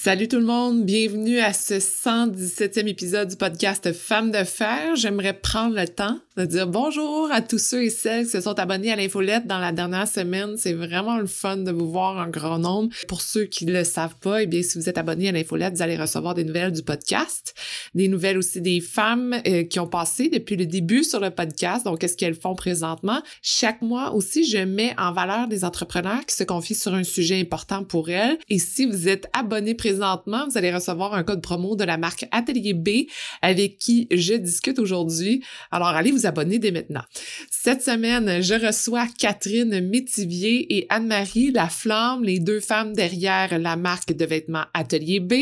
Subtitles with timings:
[0.00, 4.94] Salut tout le monde, bienvenue à ce 117e épisode du podcast Femmes de fer.
[4.94, 8.56] J'aimerais prendre le temps de dire bonjour à tous ceux et celles qui se sont
[8.60, 10.56] abonnés à l'infolette dans la dernière semaine.
[10.56, 12.94] C'est vraiment le fun de vous voir en grand nombre.
[13.08, 15.74] Pour ceux qui ne le savent pas, eh bien, si vous êtes abonnés à l'infolette,
[15.74, 17.56] vous allez recevoir des nouvelles du podcast,
[17.96, 21.84] des nouvelles aussi des femmes euh, qui ont passé depuis le début sur le podcast,
[21.84, 23.20] donc qu'est-ce qu'elles font présentement?
[23.42, 27.40] Chaque mois aussi, je mets en valeur des entrepreneurs qui se confient sur un sujet
[27.40, 28.38] important pour elles.
[28.48, 32.26] Et si vous êtes abonné présentement, vous allez recevoir un code promo de la marque
[32.30, 33.08] Atelier B
[33.42, 35.42] avec qui je discute aujourd'hui.
[35.72, 37.02] Alors, allez vous abonner dès maintenant.
[37.50, 44.12] Cette semaine, je reçois Catherine Métivier et Anne-Marie Laflamme, les deux femmes derrière la marque
[44.12, 45.34] de vêtements Atelier B.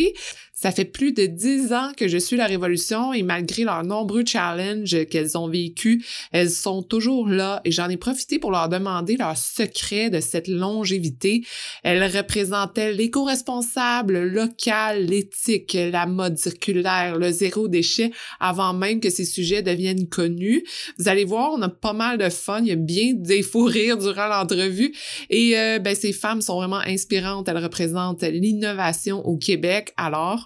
[0.59, 4.25] Ça fait plus de dix ans que je suis la Révolution et malgré leurs nombreux
[4.25, 6.03] challenges qu'elles ont vécus,
[6.33, 10.49] elles sont toujours là et j'en ai profité pour leur demander leur secret de cette
[10.49, 11.45] longévité.
[11.83, 19.27] Elles représentaient l'éco-responsable, local, l'éthique, la mode circulaire, le zéro déchet avant même que ces
[19.27, 20.65] sujets deviennent connus.
[20.99, 23.65] Vous allez voir, on a pas mal de fun, il y a bien des fous
[23.65, 24.95] rires durant l'entrevue
[25.29, 27.47] et euh, ben, ces femmes sont vraiment inspirantes.
[27.47, 29.93] Elles représentent l'innovation au Québec.
[29.99, 30.46] Alors,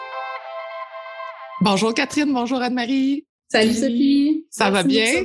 [1.63, 3.27] Bonjour Catherine, bonjour Anne-Marie.
[3.47, 4.47] Salut Sophie.
[4.49, 5.23] Ça va bien?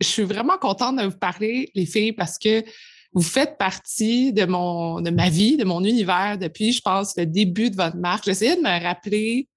[0.00, 2.64] Je suis vraiment contente de vous parler, les filles, parce que
[3.12, 7.26] vous faites partie de mon, de ma vie, de mon univers depuis, je pense, le
[7.26, 8.24] début de votre marque.
[8.24, 9.48] J'essayais de me rappeler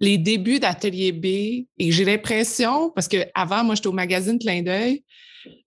[0.00, 4.62] les débuts d'Atelier B et j'ai l'impression, parce que avant, moi, j'étais au magazine Clin
[4.62, 5.04] d'œil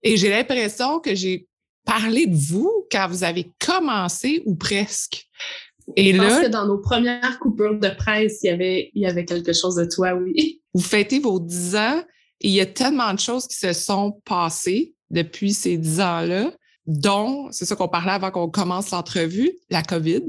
[0.02, 1.46] et j'ai l'impression que j'ai
[1.84, 5.28] parlé de vous quand vous avez commencé ou presque.
[5.96, 9.02] Et je là, pense que dans nos premières coupures de presse, il y avait, il
[9.02, 10.60] y avait quelque chose de toi, oui.
[10.74, 12.02] Vous fêtez vos dix ans
[12.40, 16.52] et il y a tellement de choses qui se sont passées depuis ces dix ans-là,
[16.86, 20.22] dont, c'est ça qu'on parlait avant qu'on commence l'entrevue, la COVID,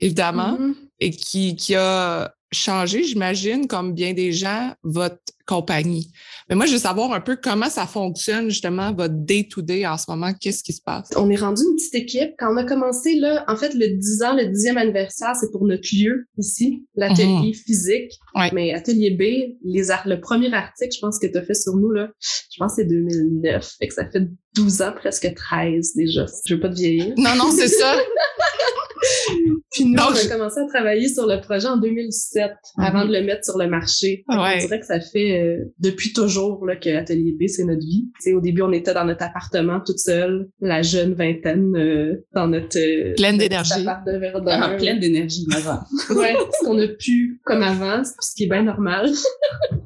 [0.00, 0.74] évidemment, mm-hmm.
[1.00, 6.12] et qui, qui a changé, j'imagine, comme bien des gens, votre compagnie.
[6.48, 10.04] Mais moi, je veux savoir un peu comment ça fonctionne, justement, votre day-to-day en ce
[10.08, 10.32] moment.
[10.38, 11.08] Qu'est-ce qui se passe?
[11.16, 12.34] On est rendu une petite équipe.
[12.38, 15.64] Quand on a commencé, là, en fait, le 10 ans, le dixième anniversaire, c'est pour
[15.64, 17.54] notre lieu ici, l'atelier mhm.
[17.54, 18.12] physique.
[18.52, 21.90] Mais Atelier B, les le premier article, je pense que tu as fait sur nous,
[21.90, 23.76] là, je pense que c'est 2009.
[23.78, 26.26] Fait que ça fait 12 ans, presque 13 déjà.
[26.46, 27.14] Je veux pas te vieillir.
[27.16, 27.96] Non, non, c'est ça.
[29.70, 33.08] Puis nous, on a commencé à travailler sur le projet en 2007 avant mhm.
[33.08, 34.24] de le mettre sur le marché.
[34.28, 38.08] On dirait que ça fait euh, depuis toujours là, que Atelier B, c'est notre vie.
[38.32, 42.78] au début, on était dans notre appartement toute seule, la jeune vingtaine, euh, dans notre...
[42.78, 43.84] Euh, pleine d'énergie.
[43.86, 45.80] Ah, pleine d'énergie, avant.
[46.18, 49.10] ouais, ce qu'on a pu comme avant, ce qui est bien normal.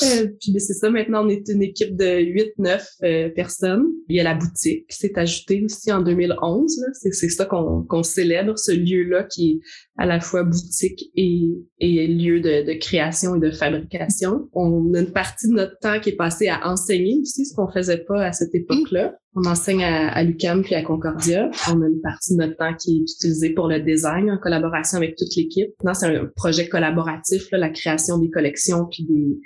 [0.00, 2.20] puis ben, c'est ça, maintenant, on est une équipe de
[2.58, 3.84] 8-9 personnes.
[4.08, 6.80] Il y a la boutique qui s'est ajoutée aussi en 2011.
[6.94, 9.60] C'est ça qu'on célèbre, ce lieu-là qui est
[9.98, 14.48] à la fois boutique et, et lieu de, de, création et de fabrication.
[14.54, 17.70] On a une partie de notre temps qui est passée à enseigner aussi, ce qu'on
[17.70, 19.14] faisait pas à cette époque-là.
[19.34, 21.50] On enseigne à, à l'UQAM puis à Concordia.
[21.68, 24.96] On a une partie de notre temps qui est utilisée pour le design en collaboration
[24.96, 25.70] avec toute l'équipe.
[25.84, 29.38] Non, c'est un projet collaboratif, là, la création des collections puis des,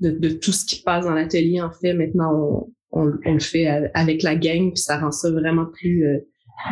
[0.00, 1.62] de, de, tout ce qui passe dans l'atelier.
[1.62, 5.30] En fait, maintenant, on, on, on, le fait avec la gang puis ça rend ça
[5.30, 6.18] vraiment plus euh,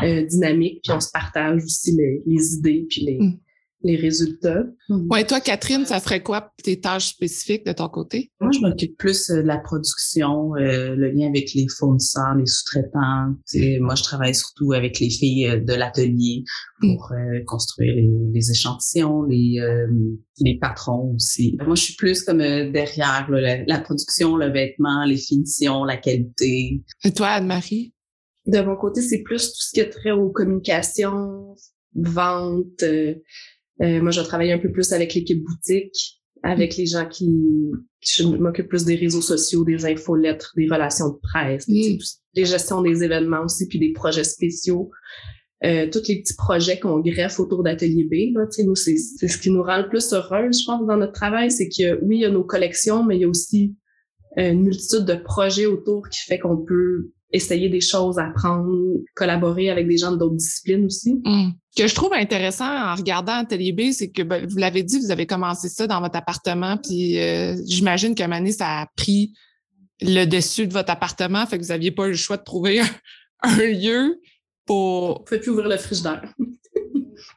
[0.02, 3.38] euh, dynamique, puis on se partage aussi les, les idées puis les, mm.
[3.82, 4.64] les résultats.
[4.88, 5.06] Mm.
[5.10, 8.32] Ouais, toi, Catherine, ça serait quoi tes tâches spécifiques de ton côté?
[8.40, 12.46] Moi, je m'occupe plus euh, de la production, euh, le lien avec les fournisseurs, les
[12.46, 13.34] sous-traitants.
[13.80, 16.42] Moi, je travaille surtout avec les filles de l'atelier
[16.80, 17.44] pour mm.
[17.44, 19.60] construire les, les, échantillons, les,
[20.40, 21.58] les patrons aussi.
[21.66, 26.82] Moi, je suis plus comme derrière la, la, production, le vêtement, les finitions, la qualité.
[27.04, 27.92] Et toi, Anne-Marie?
[28.46, 31.54] De mon côté, c'est plus tout ce qui est trait aux communications,
[31.94, 32.82] vente.
[32.82, 33.14] Euh,
[33.80, 37.30] euh, moi, je travaille un peu plus avec l'équipe boutique, avec les gens qui,
[38.00, 41.98] qui m'occupent plus des réseaux sociaux, des infolettres, des relations de presse, mm.
[42.34, 44.90] des gestions des événements aussi, puis des projets spéciaux.
[45.64, 48.36] Euh, tous les petits projets qu'on greffe autour d'Atelier B.
[48.36, 51.12] Là, nous, c'est, c'est ce qui nous rend le plus heureux, je pense, dans notre
[51.12, 53.76] travail, c'est que oui, il y a nos collections, mais il y a aussi
[54.36, 58.70] une multitude de projets autour qui fait qu'on peut essayer des choses, apprendre,
[59.14, 61.14] collaborer avec des gens d'autres disciplines aussi.
[61.24, 61.50] Mm.
[61.70, 64.98] Ce que je trouve intéressant en regardant Atelier B, c'est que ben, vous l'avez dit,
[64.98, 69.32] vous avez commencé ça dans votre appartement, puis euh, j'imagine moment donné, ça a pris
[70.00, 72.80] le dessus de votre appartement, fait que vous n'aviez pas le choix de trouver
[73.42, 74.20] un, lieu
[74.66, 75.18] pour...
[75.18, 76.22] Vous pouvez plus ouvrir le frigidaire.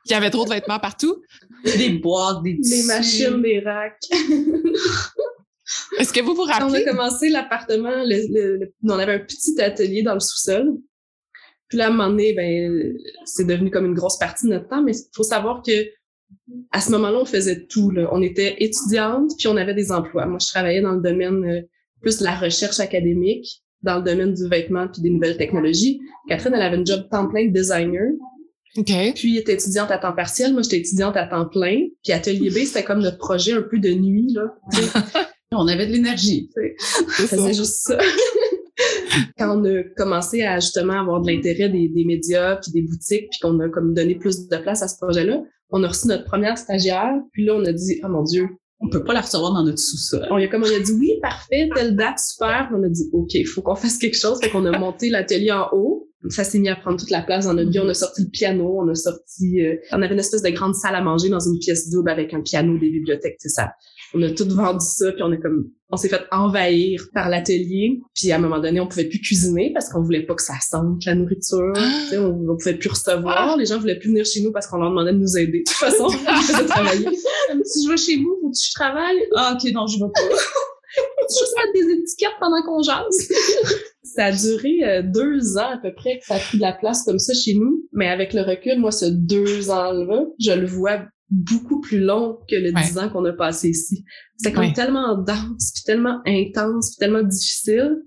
[0.08, 1.22] Il y avait trop de vêtements partout.
[1.64, 4.00] Des boîtes, des Des machines, des racks.
[5.98, 6.66] Est-ce que vous vous rappelez?
[6.70, 7.94] On a commencé l'appartement,
[8.84, 10.78] on avait un petit atelier dans le sous-sol.
[11.68, 12.94] Puis là, à un moment donné, ben,
[13.26, 15.72] c'est devenu comme une grosse partie de notre temps, mais il faut savoir que
[16.72, 17.92] à ce moment-là, on faisait tout.
[17.92, 18.10] Là.
[18.12, 20.26] On était étudiante, puis on avait des emplois.
[20.26, 21.62] Moi, je travaillais dans le domaine euh,
[22.02, 26.00] plus de la recherche académique, dans le domaine du vêtement puis des nouvelles technologies.
[26.28, 28.12] Catherine, elle avait une job temps plein de designer.
[28.78, 28.92] OK.
[29.16, 30.54] Puis, elle était étudiante à temps partiel.
[30.54, 31.88] Moi, j'étais étudiante à temps plein.
[32.04, 34.56] Puis, Atelier B, c'était comme notre projet un peu de nuit, là.
[35.56, 36.50] on avait de l'énergie.
[37.18, 37.98] C'est juste ça.
[39.38, 43.30] Quand on a commencé à justement avoir de l'intérêt des, des, médias puis des boutiques,
[43.30, 46.26] puis qu'on a comme donné plus de place à ce projet-là, on a reçu notre
[46.26, 47.14] première stagiaire.
[47.32, 48.48] Puis là, on a dit, oh mon Dieu,
[48.80, 50.28] on peut pas la recevoir dans notre sous-sol.
[50.30, 52.70] On a comme on a dit oui, parfait, telle date, super.
[52.74, 54.40] On a dit OK, il faut qu'on fasse quelque chose.
[54.42, 56.10] Fait qu'on a monté l'atelier en haut.
[56.30, 57.80] Ça s'est mis à prendre toute la place dans notre vie.
[57.80, 60.74] On a sorti le piano, on a sorti, euh, on avait une espèce de grande
[60.74, 63.70] salle à manger dans une pièce double avec un piano, des bibliothèques, c'est ça
[64.14, 68.02] on a tout vendu ça, puis on est comme, on s'est fait envahir par l'atelier.
[68.14, 70.56] Puis à un moment donné, on pouvait plus cuisiner parce qu'on voulait pas que ça
[70.62, 71.74] sente la nourriture.
[71.76, 72.10] Ah!
[72.14, 73.52] on, on pouvait plus recevoir.
[73.52, 73.56] Ah!
[73.58, 75.60] Les gens voulaient plus venir chez nous parce qu'on leur demandait de nous aider.
[75.60, 77.08] De toute façon, on faisait travailler.
[77.64, 79.18] si je vais chez vous, faut que je travaille.
[79.36, 80.36] Ah ok, non, je vais pas.
[81.30, 83.30] juste mettre des étiquettes pendant qu'on jase.
[84.04, 86.74] ça a duré euh, deux ans à peu près que ça a pris de la
[86.74, 87.86] place comme ça chez nous.
[87.92, 92.56] Mais avec le recul, moi, ce deux ans-là, je le vois beaucoup plus long que
[92.56, 94.06] le dix ans qu'on a passé ici.
[94.38, 97.98] C'est comme tellement dense, puis tellement intense, puis tellement difficile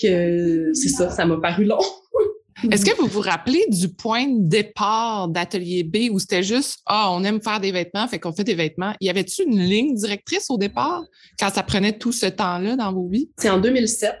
[0.00, 1.78] que c'est ça, ça m'a paru long.
[2.70, 7.10] Est-ce que vous vous rappelez du point de départ d'Atelier B où c'était juste Ah,
[7.10, 8.92] on aime faire des vêtements, fait qu'on fait des vêtements?
[9.00, 11.02] Y avait-tu une ligne directrice au départ
[11.38, 13.30] quand ça prenait tout ce temps-là dans vos vies?
[13.38, 14.14] C'est en 2007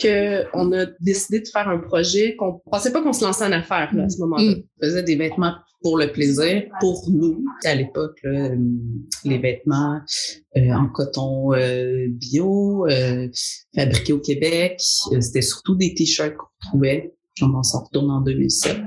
[0.00, 3.94] qu'on a décidé de faire un projet qu'on pensait pas qu'on se lançait en affaires
[3.94, 4.42] là, à ce moment-là.
[4.42, 4.62] Mm.
[4.80, 7.44] On faisait des vêtements pour le plaisir, pour nous.
[7.64, 8.56] À l'époque, euh,
[9.24, 10.00] les vêtements
[10.56, 12.86] euh, en coton euh, bio,
[13.74, 14.80] fabriqués au Québec,
[15.20, 17.14] c'était surtout des t-shirts qu'on trouvait.
[17.40, 18.78] On s'en retourne en 2007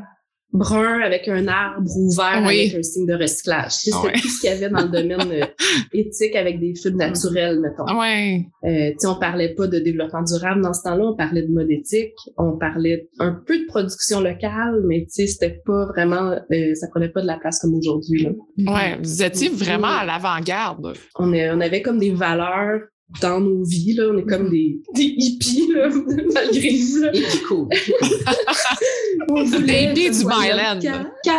[0.51, 3.72] brun avec un arbre ouvert avec un signe de recyclage.
[3.72, 5.46] C'était tout ce qu'il y avait dans le domaine euh,
[5.94, 7.98] éthique avec des fibres naturelles, mettons.
[7.98, 8.46] Ouais.
[8.63, 12.16] Euh, on parlait pas de développement durable dans ce temps-là, on parlait de mode éthique,
[12.38, 17.22] on parlait un peu de production locale, mais c'était pas vraiment, euh, ça prenait pas
[17.22, 18.28] de la place comme aujourd'hui.
[18.57, 20.94] Ouais, vous étiez vraiment à l'avant-garde.
[21.18, 22.81] On, on avait comme des valeurs
[23.22, 23.94] dans nos vies.
[23.94, 24.10] Là.
[24.14, 25.90] On est comme des, des hippies, là,
[26.34, 27.02] malgré nous.
[27.02, 27.12] Là.
[27.48, 27.68] cool.
[29.30, 30.80] on voulait des hippies du Myland.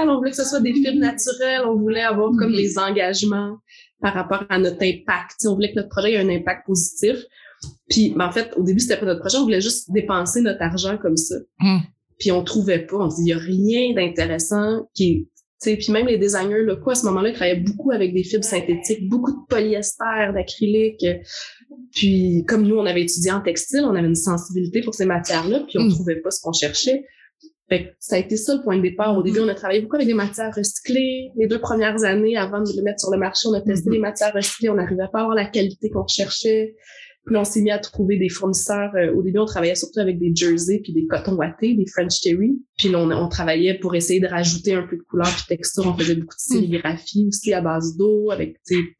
[0.08, 1.62] on voulait que ce soit des films naturels.
[1.66, 3.56] On voulait avoir comme des engagements
[4.00, 5.36] par rapport à notre impact.
[5.46, 7.16] on voulait que notre projet ait un impact positif.
[7.88, 9.36] Puis, ben, en fait, au début, c'était pas notre projet.
[9.38, 11.34] On voulait juste dépenser notre argent comme ça.
[11.58, 11.80] Hmm.
[12.18, 12.96] Puis, on trouvait pas.
[12.96, 15.26] On dit, il y a rien d'intéressant qui est
[15.62, 19.08] puis même les designers quoi à ce moment-là, ils travaillaient beaucoup avec des fibres synthétiques,
[19.08, 21.04] beaucoup de polyester, d'acrylique.
[21.92, 25.64] Puis comme nous, on avait étudié en textile, on avait une sensibilité pour ces matières-là,
[25.68, 25.90] puis on mm.
[25.90, 27.04] trouvait pas ce qu'on cherchait.
[27.68, 29.16] Fait ça a été ça le point de départ.
[29.16, 29.44] Au début, mm-hmm.
[29.44, 31.30] on a travaillé beaucoup avec des matières recyclées.
[31.36, 33.92] Les deux premières années, avant de le mettre sur le marché, on a testé mm-hmm.
[33.92, 34.68] les matières recyclées.
[34.70, 36.74] On n'arrivait pas à avoir la qualité qu'on cherchait.
[37.30, 38.90] Puis on s'est mis à trouver des fournisseurs.
[38.96, 42.20] Euh, au début, on travaillait surtout avec des jerseys puis des cotons wattés, des French
[42.20, 42.60] Terry.
[42.76, 45.86] Puis on, on, travaillait pour essayer de rajouter un peu de couleur puis texture.
[45.86, 46.58] On faisait beaucoup de hmm.
[46.58, 48.56] sérigraphie aussi à base d'eau, avec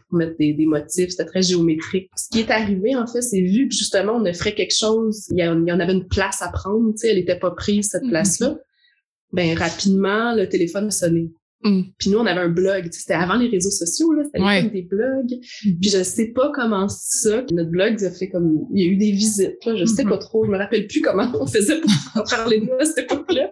[0.09, 1.11] pour mettre des, des motifs.
[1.11, 2.09] C'était très géométrique.
[2.17, 5.27] Ce qui est arrivé, en fait, c'est vu que justement, on offrait quelque chose.
[5.33, 6.95] Il y, en avait une place à prendre.
[7.03, 8.11] Elle était pas prise, cette hmm.
[8.11, 8.59] place-là.
[9.33, 11.33] Ben rapidement, le téléphone a sonné.
[11.63, 11.83] Mm.
[11.99, 12.89] Puis nous, on avait un blog.
[12.91, 14.23] C'était avant les réseaux sociaux, là.
[14.25, 15.33] C'était comme des blogs.
[15.65, 15.79] Mm.
[15.81, 17.45] Puis je sais pas comment ça.
[17.53, 18.67] Notre blog, a fait comme...
[18.75, 19.77] Il y a eu des visites, là.
[19.77, 20.09] Je sais mm-hmm.
[20.09, 20.45] pas trop.
[20.45, 23.51] Je me rappelle plus comment on faisait pour parler de nous à cette époque-là.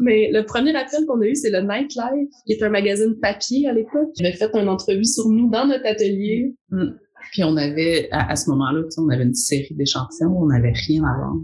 [0.00, 3.68] Mais le premier appel qu'on a eu, c'est le Nightlife, qui est un magazine papier
[3.68, 4.12] à l'époque.
[4.14, 6.54] Qui avait fait une entrevue sur nous dans notre atelier.
[6.70, 6.90] Mm.
[7.32, 10.36] Puis on avait, à, ce moment-là, on avait une série d'échantillons.
[10.36, 11.42] On n'avait rien à vendre.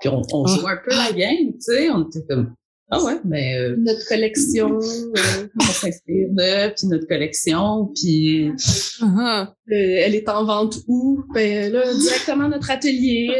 [0.00, 0.56] Puis on, on ah.
[0.56, 1.90] jouait un peu la game, tu sais.
[1.90, 2.54] On était comme
[2.92, 8.48] ah ouais, mais ben, euh, notre collection, euh, on s'inspire de, puis notre collection, puis
[8.48, 11.22] euh, elle est en vente où?
[11.32, 13.30] Ben là, directement notre atelier,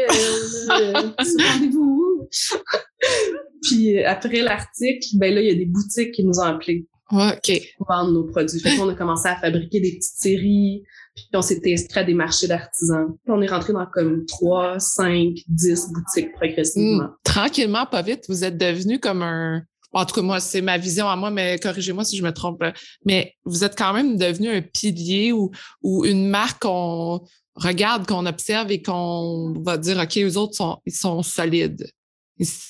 [0.69, 2.29] euh, rendez-vous.
[3.63, 6.87] puis après l'article, ben là, il y a des boutiques qui nous ont appelés.
[7.11, 7.51] OK.
[7.77, 8.61] pour vendre nos produits.
[8.61, 10.83] Fait qu'on a commencé à fabriquer des petites séries,
[11.29, 13.15] puis on s'est inscrit à des marchés d'artisans.
[13.27, 17.03] On est rentré dans comme 3, 5, 10 boutiques progressivement.
[17.03, 17.15] Mm.
[17.23, 19.63] Tranquillement, pas vite, vous êtes devenu comme un.
[19.93, 22.63] En tout cas, moi, c'est ma vision à moi, mais corrigez-moi si je me trompe.
[23.05, 25.51] Mais vous êtes quand même devenu un pilier ou,
[25.81, 27.21] ou une marque qu'on
[27.55, 31.91] regarde, qu'on observe et qu'on va dire, OK, eux autres, sont, ils sont solides.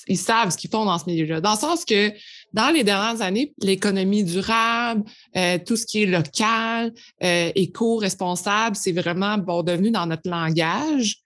[0.08, 1.40] Ils savent ce qu'ils font dans ce milieu-là.
[1.40, 2.12] Dans le sens que
[2.52, 5.04] dans les dernières années, l'économie durable,
[5.36, 6.92] euh, tout ce qui est local,
[7.22, 11.16] euh, éco-responsable, c'est vraiment bon devenu dans notre langage.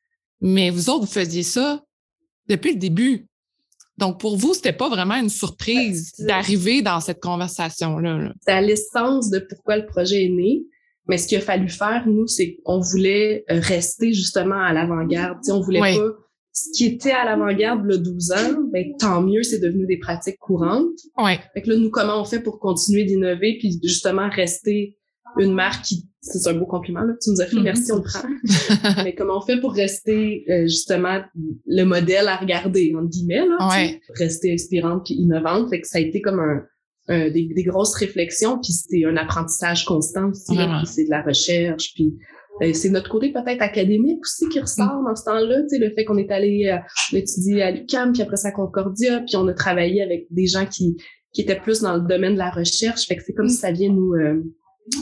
[0.40, 1.82] Mais vous autres, vous faisiez ça
[2.48, 3.26] depuis le début.
[3.98, 8.18] Donc, pour vous, c'était pas vraiment une surprise d'arriver dans cette conversation-là.
[8.18, 8.32] là.
[8.46, 10.62] C'est à l'essence de pourquoi le projet est né.
[11.08, 15.38] Mais ce qu'il a fallu faire, nous, c'est qu'on voulait euh, rester justement à l'avant-garde.
[15.48, 15.96] On voulait Oui.
[15.96, 16.08] pas
[16.58, 20.38] ce qui était à l'avant-garde le 12 ans, ben, tant mieux, c'est devenu des pratiques
[20.38, 20.86] courantes.
[21.18, 21.38] Ouais.
[21.52, 24.96] Fait que là, nous, comment on fait pour continuer d'innover puis justement rester
[25.38, 27.62] une marque qui, c'est un beau compliment, là, tu nous as fait, Mhm.
[27.64, 28.26] merci, on le prend.
[29.04, 31.20] Mais comment on fait pour rester euh, justement
[31.66, 34.00] le modèle à regarder, entre guillemets, là, Ouais.
[34.14, 35.68] rester inspirante puis innovante.
[35.68, 36.62] Fait que ça a été comme un,
[37.08, 41.92] un- des, des grosses réflexions, puis c'était un apprentissage constant aussi, c'est de la recherche,
[41.94, 42.16] puis
[42.72, 46.04] c'est notre côté peut-être académique aussi qui ressort dans ce temps-là, tu sais, le fait
[46.04, 49.52] qu'on est allé euh, étudier à l'UQAM, puis après ça à Concordia, puis on a
[49.54, 50.96] travaillé avec des gens qui,
[51.32, 53.50] qui étaient plus dans le domaine de la recherche, fait que c'est comme Mm.
[53.50, 54.14] si ça vient nous...
[54.14, 54.42] euh,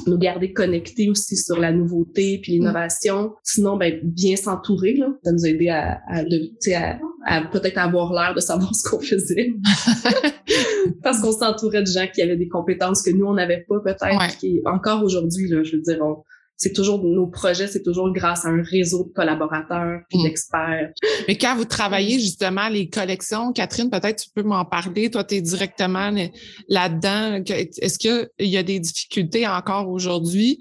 [0.06, 3.34] nous garder connectés aussi sur la nouveauté puis l'innovation.
[3.42, 5.08] Sinon, ben, bien s'entourer, là.
[5.22, 8.98] Ça nous a aidé à, à, à, à peut-être avoir l'air de savoir ce qu'on
[9.00, 9.52] faisait.
[11.02, 14.04] Parce qu'on s'entourait de gens qui avaient des compétences que nous, on n'avait pas peut-être.
[14.42, 14.62] Ouais.
[14.64, 16.22] encore aujourd'hui, là, je veux dire, on-
[16.56, 20.22] c'est toujours, nos projets, c'est toujours grâce à un réseau de collaborateurs puis Mm.
[20.24, 20.90] d'experts.
[21.28, 25.10] Mais quand vous travaillez justement les collections, Catherine, peut-être tu peux m'en parler.
[25.10, 26.28] Toi, tu es directement là-
[26.68, 27.42] là-dedans.
[27.44, 30.58] Que- Est-ce qu'il y a des difficultés encore aujourd'hui?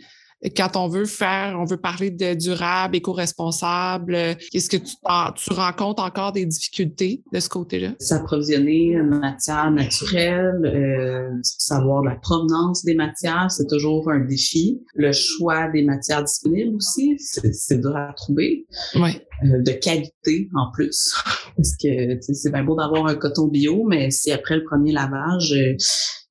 [0.50, 4.16] Quand on veut faire, on veut parler de durable, éco-responsable?
[4.54, 4.96] Est-ce que tu,
[5.36, 7.94] tu rencontres encore des difficultés de ce côté-là?
[8.00, 14.82] S'approvisionner en matière naturelle, euh, savoir la provenance des matières, c'est toujours un défi.
[14.96, 18.66] Le choix des matières disponibles aussi, c'est dur à trouver.
[18.96, 19.12] Oui.
[19.44, 21.14] Euh, de qualité en plus.
[21.58, 25.54] Parce que c'est bien beau d'avoir un coton bio, mais si après le premier lavage,
[25.54, 25.76] euh,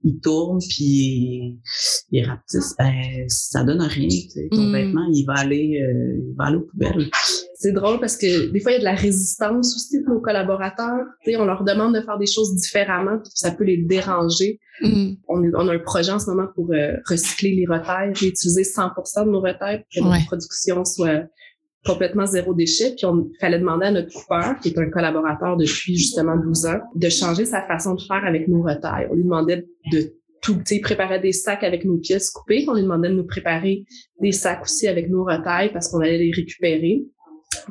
[0.05, 1.59] il tourne puis
[2.11, 2.93] il rapetisse, ben
[3.29, 4.09] ça donne rien.
[4.09, 4.49] tu sais.
[4.51, 4.73] Ton Mm.
[4.73, 7.09] vêtement, il va aller, euh, il va aller aux poubelles.
[7.55, 10.21] C'est drôle parce que des fois, il y a de la résistance aussi pour nos
[10.21, 11.05] collaborateurs.
[11.25, 14.59] Tu sais, on leur demande de faire des choses différemment puis ça peut les déranger.
[14.83, 15.13] Mm.
[15.29, 18.65] On, est- on a un projet en ce moment pour euh, recycler les retails, réutiliser
[18.65, 20.15] 100% de nos retails pour que Ouais.
[20.17, 21.23] notre production soit
[21.85, 22.95] complètement zéro déchet.
[22.97, 26.81] Puis on fallait demander à notre coupeur, qui est un collaborateur depuis justement 12 ans,
[26.95, 29.09] de changer sa façon de faire avec nos retails.
[29.11, 30.13] On lui demandait de
[30.43, 32.65] tout, tu préparait des sacs avec nos pièces coupées.
[32.69, 33.85] On lui demandait de nous préparer
[34.21, 37.05] des sacs aussi avec nos retails parce qu'on allait les récupérer.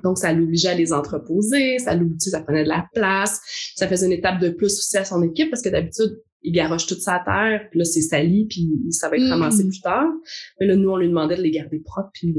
[0.04, 3.42] Donc, ça l'obligeait à les entreposer, ça l'obligeait, ça prenait de la place,
[3.76, 6.88] ça faisait une étape de plus aussi à son équipe parce que d'habitude, il garoche
[6.88, 9.32] toute sa terre, puis là, c'est sali, puis ça va être Mm.
[9.32, 10.08] ramassé plus tard.
[10.60, 12.36] Mais là, nous, on lui demandait de les garder propres, puis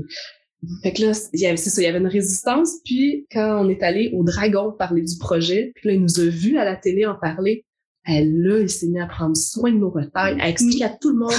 [0.83, 2.79] fait que là, il y avait, c'est ça, il y avait une résistance.
[2.85, 6.25] Puis quand on est allé au Dragon parler du projet, puis là, il nous a
[6.25, 7.65] vus à la télé en parler.
[8.05, 11.11] Elle, là, il s'est mis à prendre soin de nos retails, à expliquer à tout
[11.11, 11.33] le monde,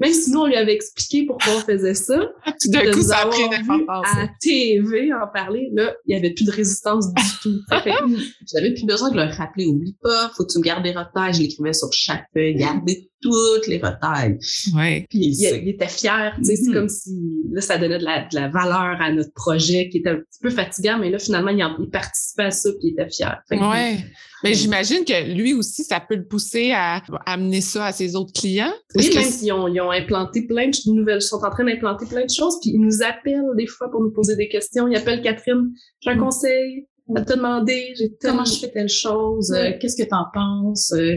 [0.00, 2.18] même si nous, on lui avait expliqué pourquoi on faisait ça,
[2.60, 3.42] Tout d'un coup, nous ça a pris
[3.88, 7.60] à TV en parler, là, il y avait plus de résistance du tout.
[8.52, 11.34] J'avais plus besoin de leur rappeler, oublie pas, faut que tu me gardes des retails.
[11.34, 14.38] Je l'écrivais sur chaque feuille, garder toutes les retails.
[14.74, 15.06] Ouais.
[15.10, 16.74] Puis il, était fier, tu sais, c'est Mhm.
[16.74, 17.18] comme si
[17.52, 20.38] là ça donnait de la, de la valeur à notre projet qui était un petit
[20.40, 23.40] peu fatigant, mais là finalement il, en- il participait à ça puis il était fier.
[23.48, 23.96] Fait que- Ouais.
[24.44, 28.32] Mais j'imagine que lui aussi, ça peut le pousser à amener ça à ses autres
[28.32, 28.72] clients.
[28.94, 31.64] Oui, que même s'ils ont, ils ont implanté plein de nouvelles, ils sont en train
[31.64, 34.86] d'implanter plein de choses, puis ils nous appellent des fois pour nous poser des questions.
[34.86, 36.20] Ils appellent Catherine, j'ai un Mhm.
[36.20, 39.50] conseil à te demander, j'ai Comment je fais telle chose?
[39.50, 39.72] euh.
[39.80, 40.92] Qu'est-ce que t'en penses?
[40.92, 41.16] Euh,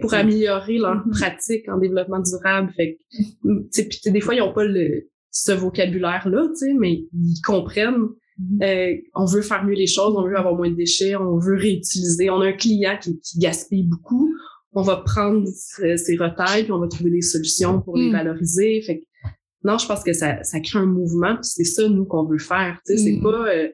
[0.00, 1.12] pour améliorer leur Mhm.
[1.12, 2.72] pratique en développement durable.
[2.76, 2.98] Fait que,
[3.48, 6.74] tu sais, puis tu sais, des fois, ils ont pas le, ce vocabulaire-là, tu sais,
[6.74, 8.08] mais ils comprennent.
[8.38, 8.62] Mhm.
[8.62, 11.56] Euh, on veut faire mieux les choses, on veut avoir moins de déchets, on veut
[11.56, 12.30] réutiliser.
[12.30, 14.34] On a un client qui, qui gaspille beaucoup.
[14.72, 18.12] On va prendre ce- ces retails puis on va trouver des solutions pour les Mm.
[18.12, 18.80] valoriser.
[18.82, 19.04] Fait que,
[19.64, 21.34] non, je pense que ça, ça crée un mouvement.
[21.34, 22.80] puis C'est ça nous qu'on veut faire.
[22.86, 23.68] Tu sais, c'est pas, euh,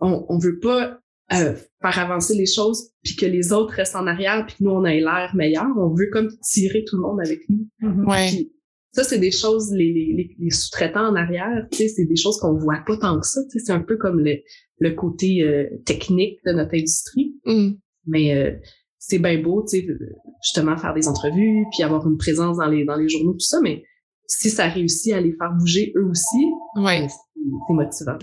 [0.00, 0.98] on, on veut pas
[1.32, 4.70] euh, faire avancer les choses puis que les autres restent en arrière puis que nous
[4.70, 5.66] on ait l'air meilleur.
[5.76, 7.66] On veut comme tirer tout le monde avec nous.
[7.80, 8.06] Mhm.
[8.06, 8.50] Ouais.
[8.92, 12.14] Ça, c'est des choses, les, les, les, les sous-traitants en arrière, tu sais, c'est des
[12.14, 13.40] choses qu'on voit pas tant que ça.
[13.50, 14.36] tu sais, C'est un peu comme le,
[14.78, 17.34] le côté euh, technique de notre industrie.
[17.44, 17.70] Mm.
[18.06, 18.52] Mais euh,
[18.98, 19.86] c'est bien beau, tu sais,
[20.44, 23.60] justement faire des entrevues, puis avoir une présence dans les dans les journaux, tout ça,
[23.60, 23.82] mais
[24.26, 27.06] si ça réussit à les faire bouger eux aussi, ouais.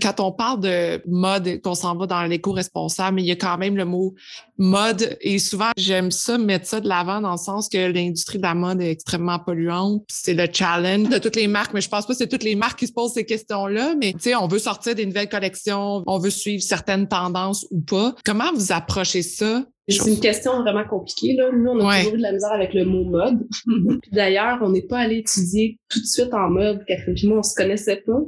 [0.00, 3.58] Quand on parle de mode, qu'on s'en va dans l'éco-responsable, mais il y a quand
[3.58, 4.14] même le mot
[4.58, 5.16] mode.
[5.20, 8.54] Et souvent, j'aime ça, mettre ça de l'avant dans le sens que l'industrie de la
[8.54, 10.04] mode est extrêmement polluante.
[10.08, 12.56] C'est le challenge de toutes les marques, mais je pense pas que c'est toutes les
[12.56, 13.94] marques qui se posent ces questions-là.
[14.00, 17.80] Mais tu sais, on veut sortir des nouvelles collections, on veut suivre certaines tendances ou
[17.80, 18.14] pas.
[18.24, 19.64] Comment vous approchez ça?
[19.92, 21.34] C'est une question vraiment compliquée.
[21.34, 21.50] Là.
[21.52, 23.46] Nous, on a toujours eu de la misère avec le mot mode.
[24.12, 26.84] D'ailleurs, on n'est pas allé étudier tout de suite en mode.
[26.86, 28.20] Catherine et moi, on se connaissait pas.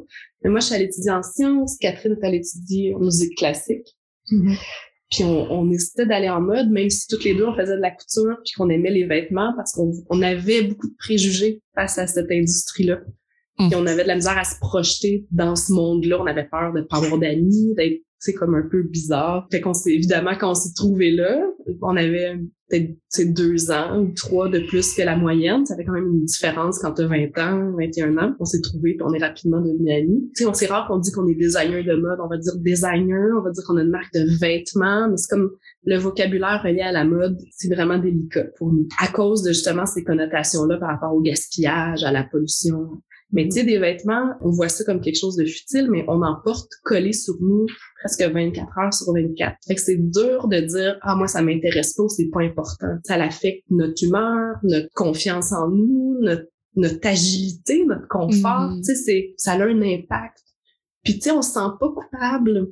[0.42, 1.76] Mais moi, je suis allée étudier en sciences.
[1.78, 3.86] Catherine est allée étudier en musique classique.
[4.30, 4.58] Mm-hmm.
[5.10, 7.80] Puis on, on hésitait d'aller en mode, même si toutes les deux, on faisait de
[7.80, 11.98] la couture puis qu'on aimait les vêtements parce qu'on on avait beaucoup de préjugés face
[11.98, 13.00] à cette industrie-là.
[13.58, 13.68] Mm.
[13.68, 16.20] Puis on avait de la misère à se projeter dans ce monde-là.
[16.20, 19.46] On avait peur de pas avoir d'amis, d'être c'est comme un peu bizarre.
[19.50, 21.42] Fait qu'on s'est évidemment quand on s'est trouvé là,
[21.82, 22.38] on avait
[22.68, 25.66] peut-être deux ans ou trois de plus que la moyenne.
[25.66, 28.34] Ça fait quand même une différence quand t'as 20 ans, 21 ans.
[28.40, 30.30] On s'est trouvé on est rapidement devenus amis.
[30.34, 32.18] Tu sais, on c'est rare qu'on dit qu'on est designer de mode.
[32.20, 35.28] On va dire designer, on va dire qu'on a une marque de vêtements, mais c'est
[35.28, 35.50] comme
[35.84, 38.88] le vocabulaire relié à la mode, c'est vraiment délicat pour nous.
[38.98, 43.02] À cause de justement ces connotations-là par rapport au gaspillage, à la pollution.
[43.34, 46.22] Mais tu sais, des vêtements, on voit ça comme quelque chose de futile, mais on
[46.22, 47.66] en porte collé sur nous
[47.98, 49.56] presque 24 heures sur 24.
[49.66, 52.96] Fait que c'est dur de dire, ah, moi, ça m'intéresse pas, c'est pas important.
[53.04, 58.70] Ça affecte notre humeur, notre confiance en nous, notre, notre agilité, notre confort.
[58.70, 58.82] Mhm.
[58.82, 60.38] Tu sais, c'est, ça a un impact.
[61.02, 62.68] Puis tu sais, on se sent pas coupable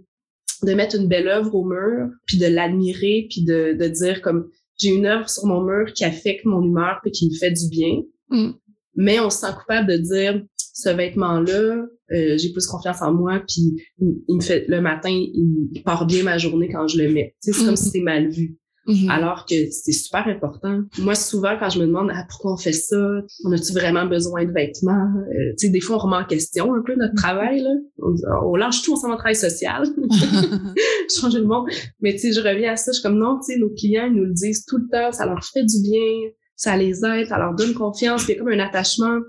[0.62, 4.48] de mettre une belle œuvre au mur, puis de l'admirer, puis de, de dire comme,
[4.78, 7.68] j'ai une œuvre sur mon mur qui affecte mon humeur, puis qui me fait du
[7.68, 8.02] bien.
[8.30, 8.52] Mm.
[8.94, 10.42] Mais on se sent coupable de dire,
[10.72, 15.10] ce vêtement-là, euh, j'ai plus confiance en moi, puis il, il me fait le matin,
[15.10, 17.34] il, il part bien ma journée quand je le mets.
[17.40, 18.58] C'est comme si c'est mal vu.
[18.86, 19.10] Mhm.
[19.10, 20.82] Alors que c'est super important.
[20.98, 22.98] Moi, souvent, quand je me demande ah, pourquoi on fait ça,
[23.44, 25.08] on a-tu vraiment besoin de vêtements?
[25.30, 27.60] Euh, tu sais, des fois, on remet en question un peu notre travail.
[27.60, 27.70] Là.
[27.98, 28.14] On,
[28.44, 29.84] on lâche tout, on s'en va au travail social.
[31.20, 31.68] Changer le monde.
[32.00, 34.06] Mais tu sais, je reviens à ça, je suis comme non, tu sais, nos clients,
[34.06, 37.28] ils nous le disent tout le temps, ça leur fait du bien, ça les aide,
[37.28, 39.20] ça leur donne confiance, il y a comme un attachement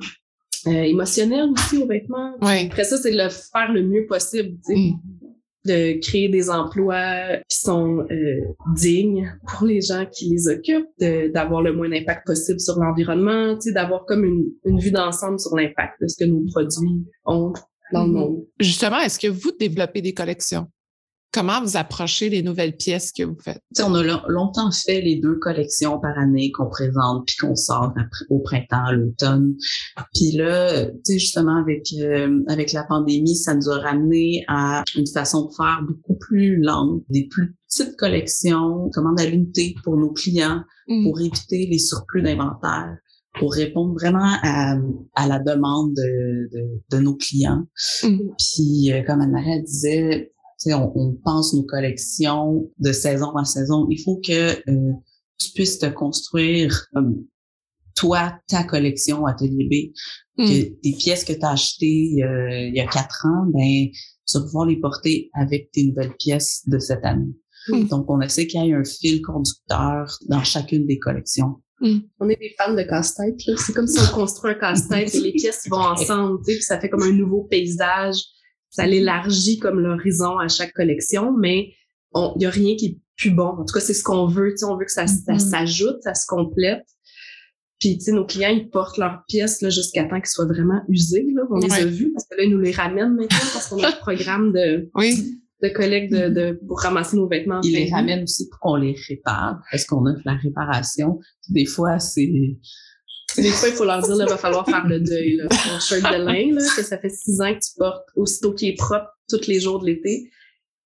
[0.68, 2.34] euh, émotionnel aussi aux vêtements.
[2.42, 2.66] ouais.
[2.68, 4.92] Après ça, c'est de le faire le mieux possible, Mm.
[5.66, 8.42] de créer des emplois qui sont euh,
[8.76, 13.56] dignes pour les gens qui les occupent, de- d'avoir le moins d'impact possible sur l'environnement,
[13.56, 17.06] tu sais, d'avoir comme une, une vue d'ensemble sur l'impact de ce que nos produits
[17.26, 17.54] ont
[17.94, 18.18] dans le Mhm.
[18.18, 18.46] monde.
[18.60, 20.68] Justement, est-ce que vous développez des collections?
[21.34, 23.62] Comment vous approchez les nouvelles pièces que vous faites?
[23.84, 27.92] On a long- longtemps fait les deux collections par année qu'on présente puis qu'on sort
[27.98, 29.56] après- au printemps, à l'automne.
[30.14, 35.48] Puis là, justement, avec euh, avec la pandémie, ça nous a ramené à une façon
[35.48, 40.62] de faire beaucoup plus lente, des plus petites collections, commande à l'unité pour nos clients,
[40.88, 41.04] Mm.
[41.06, 42.96] pour éviter les surplus d'inventaire,
[43.40, 44.76] pour répondre vraiment à,
[45.16, 47.64] à la demande de, de, de nos clients.
[48.04, 48.20] Mm.
[48.38, 50.33] Puis, euh, comme Anne-Marie elle disait,
[50.68, 53.88] on, on pense nos collections de saison à saison.
[53.90, 54.94] Il faut que euh,
[55.40, 57.26] tu puisses te construire, comme
[57.96, 59.98] toi, ta collection Atelier B,
[60.38, 60.48] Mm.
[60.48, 63.88] que des pièces que tu as achetées euh, il y a quatre ans, ben,
[64.28, 67.34] tu vas pouvoir les porter avec tes nouvelles pièces de cette année.
[67.70, 67.88] Mm.
[67.88, 71.62] Donc, on essaie qu'il y ait un fil conducteur dans chacune des collections.
[71.82, 73.56] On est des fans de casse-tête, là.
[73.58, 76.64] C'est comme si on construit un casse-tête et les pièces vont ensemble, tu sais, puis
[76.64, 78.16] ça fait comme un nouveau paysage.
[78.76, 81.74] Ça l'élargit comme l'horizon à chaque collection, mais
[82.16, 83.46] il y a rien qui est plus bon.
[83.50, 85.40] En tout cas, c'est ce qu'on veut, tu sais, on veut que ça, ça Mhm.
[85.40, 86.84] s'ajoute, ça se complète.
[87.80, 90.82] Puis, tu sais, nos clients, ils portent leurs pièces là, jusqu'à temps qu'ils soient vraiment
[90.90, 91.26] usés.
[91.36, 91.44] Là.
[91.52, 93.90] On les a vus parce que là, ils nous les ramènent maintenant parce qu'on a
[93.90, 95.38] un programme de, Oui.
[95.62, 97.58] de collecte de, de, pour ramasser nos vêtements.
[97.58, 101.20] en Ils les ramènent aussi pour qu'on les répare, parce qu'on offre la réparation.
[101.50, 102.58] Des fois, c'est
[103.38, 105.48] Des fois, il faut leur dire, là, va falloir faire le deuil, là.
[105.48, 108.70] Ton shirt de lin, là, que ça fait six ans que tu portes, aussitôt qu'il
[108.70, 110.30] est propre, tous les jours de l'été.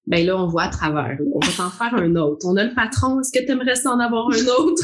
[0.05, 1.17] Ben là, on voit à travers.
[1.19, 1.25] là.
[1.33, 2.45] On va t'en faire un autre.
[2.45, 3.19] On a le patron.
[3.19, 4.83] Est-ce que tu aimerais ça en avoir un autre?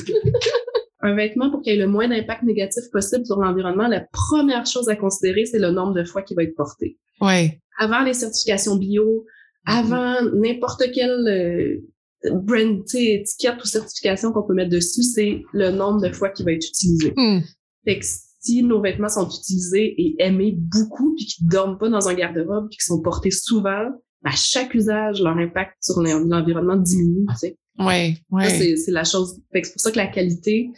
[1.02, 4.66] un vêtement, pour qu'il y ait le moins d'impact négatif possible sur l'environnement, la première
[4.66, 6.98] chose à considérer, c'est le nombre de fois qu'il va être porté.
[7.22, 7.60] Ouais.
[7.78, 9.26] Avant les certifications bio,
[9.66, 11.93] avant n'importe quelle euh,
[12.32, 16.30] brand, tu sais, étiquette ou certification qu'on peut mettre dessus, c'est le nombre de fois
[16.30, 17.14] qu'il va être utilisé.
[17.16, 17.40] Mm.
[17.86, 18.06] Fait que
[18.42, 22.68] si nos vêtements sont utilisés et aimés beaucoup, puis qu'ils dorment pas dans un garde-robe,
[22.70, 23.90] puis qu'ils sont portés souvent,
[24.26, 27.26] à chaque usage, leur impact sur l'en- l'environnement diminue.
[27.32, 27.58] Tu sais.
[27.80, 28.16] Ouais.
[28.32, 28.50] Ouais.
[28.50, 29.40] c'est c'est la chose.
[29.52, 30.70] Fait que c'est pour ça que la qualité,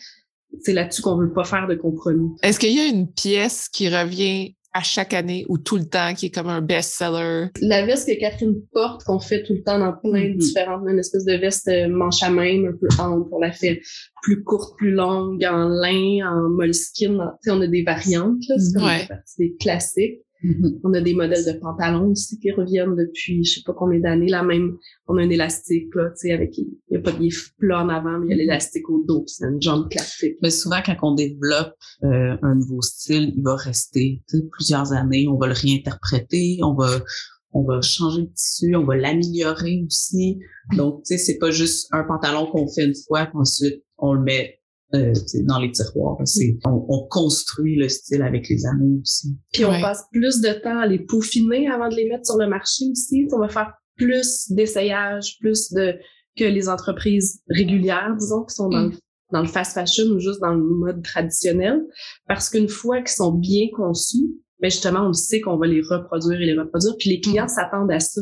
[0.62, 2.30] c'est là-dessus qu'on veut pas faire de compromis.
[2.42, 6.14] Est-ce qu'il y a une pièce qui revient à chaque année ou tout le temps
[6.14, 7.48] qui est comme un best-seller?
[7.62, 10.38] La veste que Catherine porte, qu'on fait tout le temps dans plein de mm-hmm.
[10.38, 13.78] différentes, une espèce de veste euh, manche à main, un peu ample pour la faire
[14.22, 17.18] plus courte, plus longue, en lin, en moleskin.
[17.48, 19.08] On a des variantes, là, c'est ouais.
[19.40, 20.25] des classiques.
[20.46, 20.80] Mm-hmm.
[20.84, 24.28] On a des modèles de pantalons aussi qui reviennent depuis je sais pas combien d'années.
[24.28, 24.78] Là même,
[25.08, 27.28] on a un élastique là, tu sais, avec il y a pas de
[27.58, 28.40] plat en avant, mais il y a mm-hmm.
[28.40, 29.24] l'élastique au dos.
[29.28, 30.38] C'est une jambe classique.
[30.42, 35.28] Mais souvent quand on développe euh, un nouveau style, il va rester plusieurs années.
[35.28, 37.02] On va le réinterpréter, on va
[37.56, 40.40] on va changer le tissu, on va l'améliorer aussi.
[40.76, 44.14] Donc, tu sais, c'est pas juste un pantalon qu'on fait une fois, puis ensuite on
[44.14, 44.60] le met
[44.94, 46.18] euh, dans les tiroirs.
[46.26, 49.36] C'est, on, on, construit le style avec les années aussi.
[49.52, 52.48] Puis on passe plus de temps à les peaufiner avant de les mettre sur le
[52.48, 53.28] marché aussi.
[53.34, 55.96] On va faire plus d'essayages, plus de
[56.38, 59.00] que les entreprises régulières, disons, qui sont dans, le, mm.
[59.32, 61.82] dans le fast fashion ou juste dans le mode traditionnel.
[62.28, 66.40] Parce qu'une fois qu'ils sont bien conçus, ben justement, on sait qu'on va les reproduire
[66.42, 66.94] et les reproduire.
[67.00, 68.22] Puis les clients s'attendent à ça.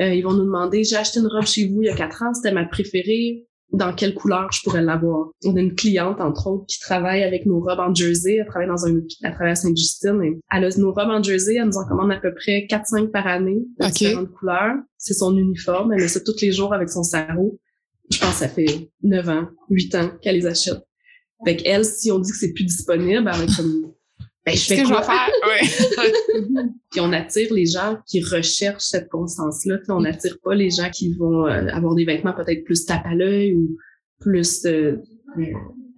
[0.00, 2.22] Euh, ils vont nous demander, j'ai acheté une robe chez vous il y a quatre
[2.22, 5.28] ans, c'était ma préférée dans quelle couleur je pourrais l'avoir.
[5.44, 8.36] On a une cliente, entre autres, qui travaille avec nos robes en jersey.
[8.36, 10.22] Elle travaille dans un à Sainte-Justine.
[10.24, 11.56] Et elle a nos robes en jersey.
[11.56, 14.76] Elle nous en commande à peu près 4-5 par année de différentes couleurs.
[14.96, 15.92] C'est son uniforme.
[15.92, 17.58] Elle met ça tous les jours avec son sarrau.
[18.10, 20.82] Je pense que ça fait 9 ans, 8 ans qu'elle les achète.
[21.44, 23.92] Fait qu'elle, si on dit que c'est plus disponible, elle va comme
[24.48, 25.30] ben, je fais que je vais faire.
[25.48, 26.62] Ouais.
[26.90, 29.78] puis on attire les gens qui recherchent cette conscience-là.
[29.88, 33.14] On n'attire pas les gens qui vont euh, avoir des vêtements peut-être plus tape à
[33.14, 33.76] l'œil ou
[34.20, 34.96] plus euh,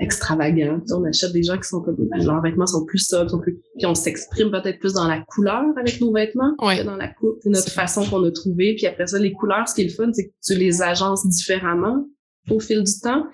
[0.00, 0.80] extravagants.
[0.90, 3.86] On achète des gens qui sont comme leurs vêtements sont plus sobres, sont plus puis
[3.86, 7.38] on s'exprime peut-être plus dans la couleur avec nos vêtements que dans la coupe.
[7.42, 8.74] C'est notre façon qu'on a trouvé.
[8.76, 11.26] Puis après ça, les couleurs, ce qui est le fun, c'est que tu les agences
[11.26, 12.06] différemment
[12.50, 13.24] au fil du temps.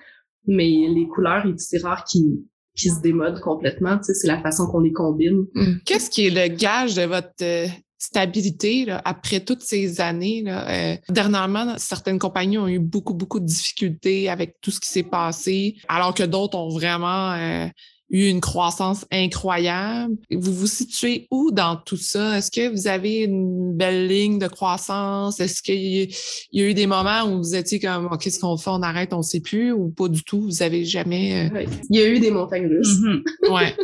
[0.45, 2.39] Mais les couleurs, c'est rare qu'ils
[2.77, 3.97] qui se démodent complètement.
[3.97, 5.45] Tu sais, c'est la façon qu'on les combine.
[5.53, 5.77] Hmm.
[5.85, 10.43] Qu'est-ce qui est le gage de votre euh, stabilité là, après toutes ces années?
[10.43, 10.69] Là?
[10.69, 15.03] Euh, dernièrement, certaines compagnies ont eu beaucoup, beaucoup de difficultés avec tout ce qui s'est
[15.03, 17.67] passé, alors que d'autres ont vraiment euh,
[18.09, 20.15] eu une croissance incroyable.
[20.31, 22.37] Vous vous situez où dans tout ça?
[22.37, 25.39] Est-ce que vous avez une belle ligne de croissance?
[25.39, 26.11] Est-ce qu'il
[26.51, 28.69] y, a eu des moments où vous étiez comme, oh, qu'est-ce qu'on fait?
[28.69, 30.41] On arrête, on sait plus ou pas du tout?
[30.41, 31.49] Vous avez jamais...
[31.53, 32.99] Euh, Il y a eu des montagnes russes.
[32.99, 33.23] Mm-hmm.
[33.51, 33.75] Ouais.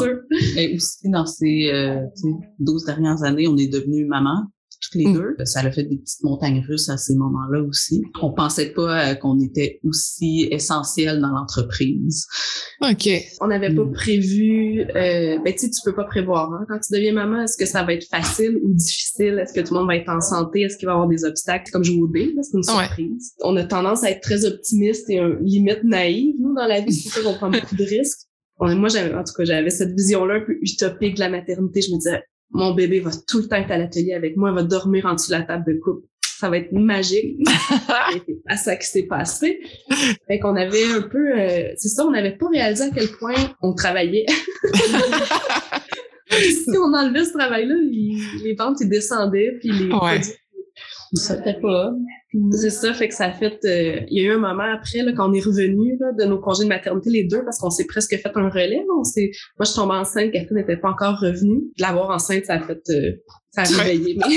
[0.00, 0.18] sûr.
[0.56, 2.00] Et aussi, dans ces euh,
[2.58, 4.44] 12 dernières années, on est devenu maman
[4.80, 5.14] toutes les mm.
[5.14, 5.36] deux.
[5.44, 8.02] Ça a fait des petites montagnes russes à ces moments-là aussi.
[8.22, 12.26] On pensait pas euh, qu'on était aussi essentiel dans l'entreprise.
[12.82, 13.08] OK.
[13.40, 13.92] On n'avait pas mm.
[13.92, 16.52] prévu, euh, ben tu sais, tu peux pas prévoir.
[16.52, 16.64] Hein?
[16.68, 19.38] Quand tu deviens maman, est-ce que ça va être facile ou difficile?
[19.38, 20.62] Est-ce que tout le monde va être en santé?
[20.62, 21.70] Est-ce qu'il va y avoir des obstacles?
[21.72, 23.32] Comme jouer au dé, c'est une surprise.
[23.40, 26.92] On a tendance à être très optimiste et un, limite naïve, nous, dans la vie.
[26.92, 28.20] C'est pour ça qu'on prend beaucoup de risques.
[28.60, 31.80] moi, en tout cas, j'avais cette vision-là un peu utopique de la maternité.
[31.82, 34.54] Je me disais, mon bébé va tout le temps être à l'atelier avec moi, il
[34.54, 36.04] va dormir en dessous de la table de coupe.
[36.22, 37.36] Ça va être magique.
[37.46, 39.60] c'est pas ça qui s'est passé.
[40.28, 43.34] Fait qu'on avait un peu, euh, c'est ça, on n'avait pas réalisé à quel point
[43.60, 44.26] on travaillait.
[46.30, 47.74] si on enlevait ce travail-là,
[48.44, 49.90] les ventes ils descendaient, puis les
[51.14, 51.92] ça fait pas.
[52.52, 53.58] C'est ça, fait que ça a fait.
[53.64, 56.24] Euh, il y a eu un moment après là, quand on est revenu là, de
[56.24, 58.84] nos congés de maternité les deux parce qu'on s'est presque fait un relais.
[58.98, 61.62] On s'est, moi je suis tombée enceinte, Catherine n'était pas encore revenue.
[61.76, 63.12] De l'avoir enceinte, ça a fait, euh,
[63.50, 64.18] ça a réveillé.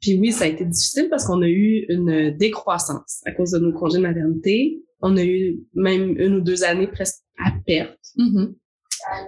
[0.00, 3.58] Puis oui, ça a été difficile parce qu'on a eu une décroissance à cause de
[3.58, 4.82] nos congés de maternité.
[5.00, 7.98] On a eu même une ou deux années presque à perte.
[8.16, 8.54] Mm-hmm.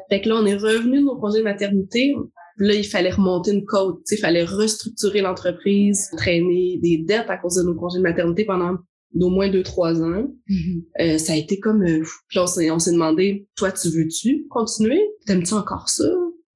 [0.08, 2.14] Fait que là, on est revenu de nos congés de maternité.
[2.58, 7.56] Là, il fallait remonter une côte, il fallait restructurer l'entreprise, traîner des dettes à cause
[7.56, 8.76] de nos congés de maternité pendant
[9.12, 10.28] d'au moins deux, trois ans.
[10.48, 10.84] Mm-hmm.
[11.00, 11.82] euh, ça a été comme...
[11.82, 15.00] Euh, puis on s'est, on s'est demandé, toi, tu veux-tu continuer?
[15.26, 16.08] T'aimes-tu encore ça?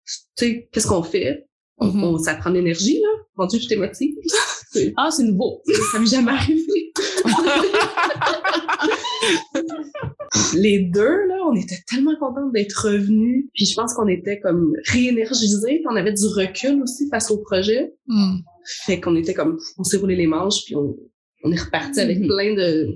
[0.06, 1.46] Tu sais, qu'est-ce qu'on fait?
[1.78, 2.22] On, mm-hmm.
[2.24, 3.08] ça prend de l'énergie, là.
[3.36, 4.14] Mon Dieu, je t'ai motivé.
[4.96, 5.62] ah, c'est nouveau.
[5.92, 6.92] Ça m'est jamais arrivé.
[10.54, 13.46] les deux, là, on était tellement contents d'être revenus.
[13.54, 15.76] Puis je pense qu'on était comme réénergisés.
[15.76, 17.92] Puis on avait du recul aussi face au projet.
[18.06, 18.38] Mm.
[18.86, 20.64] Fait qu'on était comme, on s'est roulé les manches.
[20.64, 20.96] Puis on,
[21.44, 22.26] on est reparti avec mm-hmm.
[22.26, 22.88] plein de,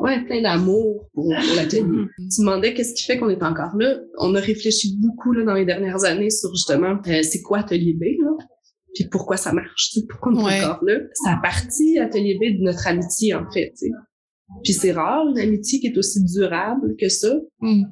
[0.00, 1.82] ouais, plein d'amour pour, pour l'atelier.
[1.82, 2.34] Mm-hmm.
[2.34, 3.98] Tu demandais qu'est-ce qui fait qu'on est encore là.
[4.18, 7.94] On a réfléchi beaucoup là dans les dernières années sur justement, euh, c'est quoi Atelier
[7.94, 8.30] B là?
[8.94, 11.00] Puis pourquoi ça marche, pourquoi on est encore là?
[11.24, 13.74] Ça a parti Atelier B de notre amitié en fait.
[14.62, 17.34] Puis c'est rare, une amitié qui est aussi durable que ça.
[17.60, 17.84] Mm.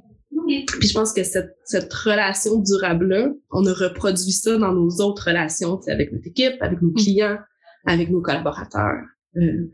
[0.47, 5.29] Puis je pense que cette, cette relation durable-là, on a reproduit ça dans nos autres
[5.29, 6.95] relations, avec notre équipe, avec nos mm.
[6.95, 7.39] clients,
[7.87, 9.03] avec nos collaborateurs.
[9.37, 9.71] Euh,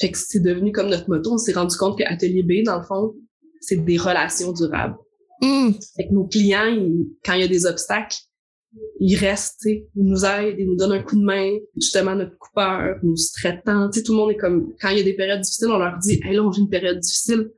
[0.00, 1.32] fait que c'est devenu comme notre motto.
[1.32, 3.14] On s'est rendu compte que Atelier B, dans le fond,
[3.60, 4.96] c'est des relations durables.
[5.40, 5.72] Mm.
[5.96, 6.76] Fait que nos clients,
[7.24, 8.16] quand il y a des obstacles,
[9.04, 12.98] ils restent, ils nous aident, ils nous donnent un coup de main, justement notre coupeur,
[13.02, 15.78] nos sous-traitants, tout le monde est comme, quand il y a des périodes difficiles, on
[15.78, 17.50] leur dit, hey là, on vit une période difficile,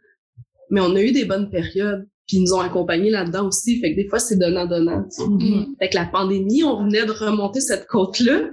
[0.70, 3.92] mais on a eu des bonnes périodes, puis ils nous ont accompagnés là-dedans aussi, fait
[3.92, 5.06] que des fois, c'est donnant-donnant.
[5.18, 5.76] Mm-hmm.
[5.78, 8.48] Fait que la pandémie, on venait de remonter cette côte-là,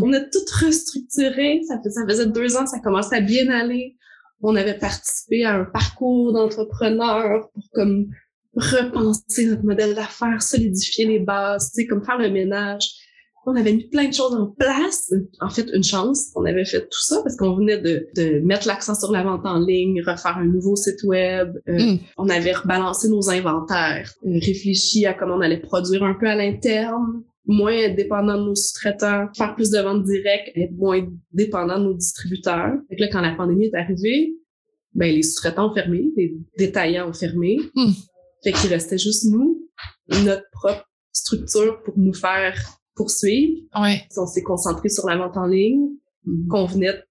[0.00, 3.96] on a tout restructuré, ça, ça faisait deux ans, ça commençait à bien aller,
[4.40, 8.06] on avait participé à un parcours d'entrepreneur pour comme
[8.56, 12.88] repenser notre modèle d'affaires, solidifier les bases, tu sais, comme faire le ménage.
[13.46, 15.12] On avait mis plein de choses en place.
[15.40, 18.66] En fait, une chance, on avait fait tout ça parce qu'on venait de, de mettre
[18.66, 21.56] l'accent sur la vente en ligne, refaire un nouveau site web.
[21.68, 21.98] Euh, mm.
[22.18, 26.36] On avait rebalancé nos inventaires, euh, réfléchi à comment on allait produire un peu à
[26.36, 31.78] l'interne, moins être dépendant de nos sous-traitants, faire plus de ventes directes, être moins dépendant
[31.78, 32.74] de nos distributeurs.
[32.90, 34.34] Fait que là, quand la pandémie est arrivée,
[34.94, 37.58] ben les sous-traitants ont fermé, les détaillants ont fermé.
[37.74, 37.92] Mm.
[38.42, 39.68] Fait qu'il restait juste nous,
[40.08, 42.54] notre propre structure pour nous faire
[42.94, 43.62] poursuivre.
[43.78, 44.02] Ouais.
[44.16, 45.90] On s'est concentré sur la vente en ligne
[46.26, 46.48] mm-hmm.
[46.48, 47.02] qu'on venait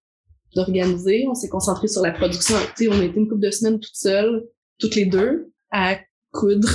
[0.56, 1.26] d'organiser.
[1.30, 2.56] On s'est concentré sur la production.
[2.76, 4.46] Tu sais, on a été une couple de semaines toutes seules,
[4.80, 5.98] toutes les deux, à
[6.32, 6.70] coudre,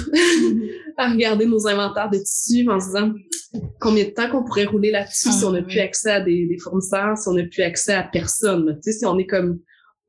[0.96, 3.12] à regarder nos inventaires de tissus en se disant
[3.80, 6.46] combien de temps qu'on pourrait rouler là-dessus si ah, on n'a plus accès à des,
[6.46, 8.78] des, fournisseurs, si on n'a plus accès à personne.
[8.82, 9.60] Tu sais, si on est comme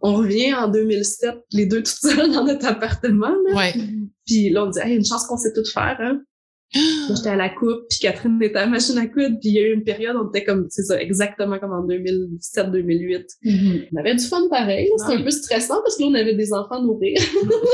[0.01, 3.33] on revient en 2007, les deux toutes seules dans notre appartement.
[3.47, 3.55] Là.
[3.55, 3.73] Ouais.
[4.25, 6.21] Puis là, on dit, hey, une chance qu'on sait tout faire, hein.
[7.15, 9.59] J'étais à la coupe, puis Catherine était à la machine à coudre, puis il y
[9.59, 13.25] a eu une période, on était comme, c'est ça, exactement comme en 2017-2008.
[13.45, 13.87] Mm-hmm.
[13.93, 16.51] On avait du fun pareil, c'était un peu stressant parce que là, on avait des
[16.53, 17.17] enfants à nourrir.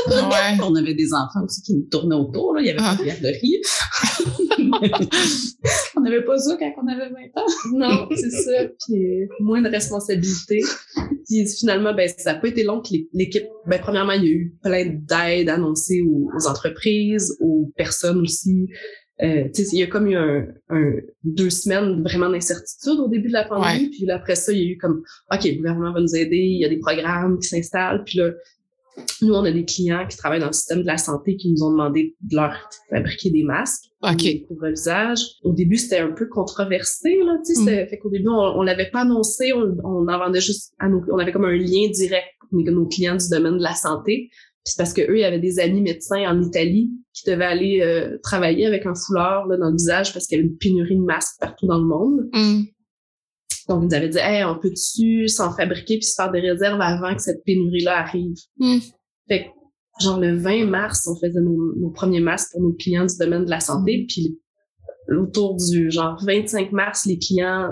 [0.09, 0.57] ouais.
[0.63, 2.61] On avait des enfants aussi qui nous tournaient autour, là.
[2.61, 2.95] il y avait ah.
[2.95, 3.61] pas de garderie.
[6.01, 7.45] on n'avait pas ça quand on avait 20 ans.
[7.73, 10.61] non, c'est ça, puis moins de responsabilités.
[11.27, 14.31] Puis finalement, ben, ça n'a pas été long que l'équipe, ben, premièrement, il y a
[14.31, 18.67] eu plein d'aides annoncées aux, entreprises, aux personnes aussi.
[19.21, 20.47] Euh, il y a comme eu un,
[21.23, 23.89] deux semaines vraiment d'incertitude au début de la pandémie.
[23.89, 26.37] Puis là, après ça, il y a eu comme, OK, le gouvernement va nous aider,
[26.37, 28.03] il y a des programmes qui s'installent.
[28.03, 28.31] Puis là,
[29.21, 31.63] nous, on a des clients qui travaillent dans le système de la santé qui nous
[31.63, 32.53] ont demandé de leur
[32.89, 33.85] fabriquer des masques,
[34.17, 35.19] des couvre-visage.
[35.43, 37.89] Au début, c'était un peu controversé, là, tu sais, mm.
[37.89, 41.01] fait qu'au début, on, on l'avait pas annoncé, on, on en vendait juste à nos,
[41.11, 44.29] on avait comme un lien direct avec nos clients du domaine de la santé.
[44.63, 47.45] Puis c'est parce que eux, il y avait des amis médecins en Italie qui devaient
[47.45, 50.57] aller euh, travailler avec un foulard là, dans le visage parce qu'il y avait une
[50.57, 52.29] pénurie de masques partout dans le monde.
[52.33, 52.63] Mm.
[53.79, 57.15] Ils nous avaient dit, hey, on peut-tu s'en fabriquer puis se faire des réserves avant
[57.15, 58.35] que cette pénurie-là arrive?
[58.57, 58.79] Mm.
[59.27, 63.15] Fait que, genre, le 20 mars, on faisait nos, premiers masques pour nos clients du
[63.17, 64.03] domaine de la santé.
[64.03, 64.07] Mm.
[64.07, 64.39] Puis,
[65.17, 67.69] autour du genre 25 mars, les clients,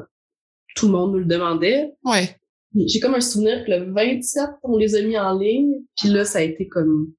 [0.75, 1.91] tout le monde nous le demandait.
[2.03, 2.35] Ouais.
[2.75, 5.73] J'ai comme un souvenir que le 27, on les a mis en ligne.
[5.97, 7.13] Puis là, ça a été comme...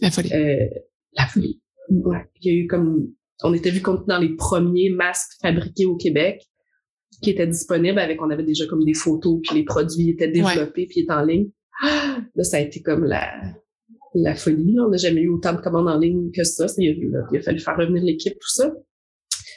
[0.00, 0.32] La folie.
[0.32, 0.68] Euh,
[1.14, 1.60] la folie.
[1.90, 2.24] Ouais.
[2.40, 3.08] Il y a eu comme...
[3.42, 6.44] On était vu comme dans les premiers masques fabriqués au Québec
[7.22, 10.86] qui était disponible avec, on avait déjà comme des photos, puis les produits étaient développés,
[10.86, 11.50] puis étaient en ligne.
[12.34, 13.30] Là, ça a été comme la,
[14.14, 14.76] la folie.
[14.80, 16.66] On n'a jamais eu autant de commandes en ligne que ça.
[16.78, 18.72] Il a, fallu faire revenir l'équipe, tout ça.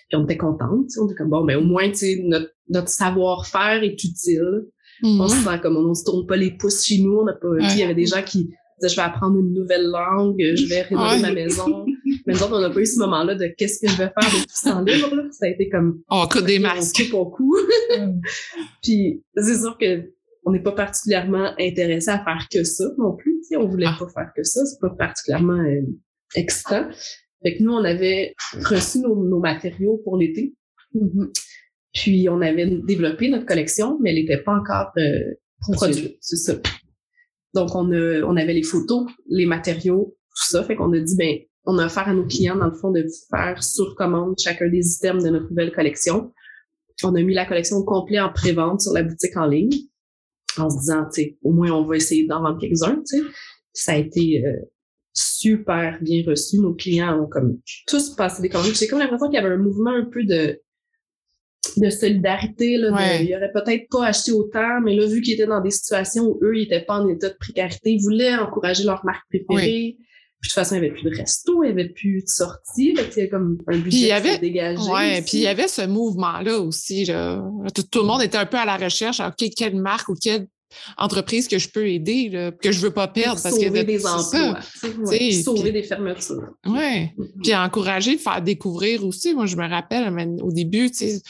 [0.10, 0.88] Puis on était contente.
[1.00, 1.88] On était comme, bon, mais au moins,
[2.24, 4.68] notre, notre savoir-faire est utile.
[5.04, 5.44] On se mm-hmm.
[5.56, 7.18] sent comme, on ne se tourne pas les pouces chez nous.
[7.20, 8.46] On n'a pas, il y avait des gens qui
[8.80, 11.86] disaient, je vais apprendre une nouvelle langue, je vais rénover ma maison.
[12.26, 14.32] Mais nous autres, on n'a pas eu ce moment-là de qu'est-ce que je vais faire
[14.32, 15.16] de tout ce temps libre.
[15.16, 15.24] Là.
[15.32, 16.02] Ça a été comme...
[16.10, 17.04] On des masques.
[17.14, 17.56] On coupe
[18.84, 20.12] Puis c'est sûr que
[20.46, 23.42] on n'est pas particulièrement intéressé à faire que ça non plus.
[23.44, 23.96] sais, on voulait ah.
[23.98, 24.64] pas faire que ça.
[24.66, 25.82] C'est pas particulièrement euh,
[26.36, 26.88] excitant.
[27.44, 30.56] Fait que nous, on avait reçu nos, matériaux pour l'été.
[30.94, 31.30] Mm-hmm.
[31.94, 35.34] Puis on avait développé notre collection, mais elle n'était pas encore euh,
[35.74, 36.18] produite.
[36.22, 36.54] C'est ça.
[37.54, 40.64] Donc on a, on avait les photos, les matériaux, tout ça.
[40.64, 43.06] Fait qu'on a dit ben on a offert à nos clients, dans le fond, de
[43.30, 46.34] faire sur commande chacun des items de notre nouvelle collection.
[47.04, 49.72] On a mis la collection complète en pré-vente sur la boutique en ligne,
[50.58, 53.24] en se disant, tu sais, au moins on va essayer d'en vendre quelques-uns, tu sais.
[53.74, 54.54] Ça a été euh,
[55.14, 56.60] super bien reçu.
[56.60, 58.74] Nos clients ont comme tous passé des commandes.
[58.74, 60.62] J'ai comme l'impression qu'il y avait un mouvement un peu de
[61.78, 62.78] de solidarité.
[62.78, 66.24] Là, ils auraient peut-être pas acheté autant, mais là, vu qu'ils étaient dans des situations
[66.24, 69.98] où eux, ils étaient pas en état de précarité, ils voulaient encourager leur marque préférée
[70.44, 72.94] de toute façon, il n'y avait plus de resto, il n'y avait plus de sortie.
[72.94, 74.92] il y avait comme un budget qui avait, dégagé.
[74.92, 77.06] Ouais, puis il y avait ce mouvement-là aussi.
[77.06, 79.20] Tout, le monde était un peu à la recherche.
[79.20, 80.48] OK, quelle marque ou quelle
[80.98, 83.42] entreprise que je peux aider, là, que je veux pas perdre.
[83.42, 86.50] Parce sauver des emplois, sauver des fermetures.
[86.66, 86.74] Oui.
[86.74, 87.42] Mm-hmm.
[87.42, 89.34] Puis encourager, faire découvrir aussi.
[89.34, 91.22] Moi, je me rappelle au début, tu sais,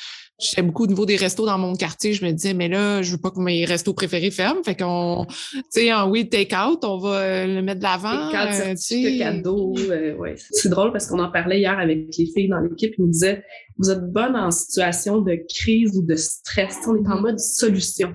[0.42, 2.14] je fais beaucoup au niveau des restos dans mon quartier.
[2.14, 4.62] Je me disais, mais là, je veux pas que mes restos préférés ferment.
[4.64, 8.34] Fait qu'on, tu sais, en oui, take-out, on va euh, le mettre de l'avant.
[8.34, 9.76] Euh, tu cadeau.
[9.78, 10.36] Euh, ouais.
[10.52, 12.94] C'est drôle parce qu'on en parlait hier avec les filles dans l'équipe.
[12.98, 13.44] Ils nous disaient,
[13.78, 16.80] vous êtes bonnes en situation de crise ou de stress.
[16.86, 17.22] on est en mm-hmm.
[17.22, 18.14] mode solution.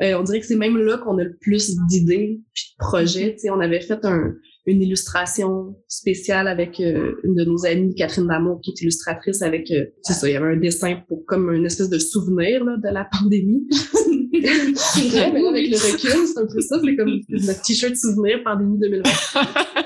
[0.00, 3.32] on dirait que c'est même là qu'on a le plus d'idées puis de projets.
[3.32, 4.34] Tu sais, on avait fait un,
[4.66, 9.70] une illustration spéciale avec euh, une de nos amies, Catherine Damour, qui est illustratrice avec,
[9.70, 12.76] euh, c'est ça, il y avait un dessin pour comme une espèce de souvenir là,
[12.76, 13.66] de la pandémie.
[13.70, 18.78] c'est mais avec le recul, c'est un peu ça, c'est comme notre t-shirt souvenir pandémie
[18.78, 19.10] 2020.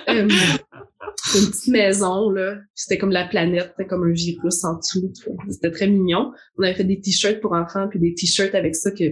[0.09, 0.29] euh,
[1.35, 2.57] une petite maison, là.
[2.75, 5.12] C'était comme la planète, c'était comme un virus en dessous.
[5.51, 6.33] C'était très mignon.
[6.57, 9.05] On avait fait des t-shirts pour enfants, puis des t-shirts avec ça que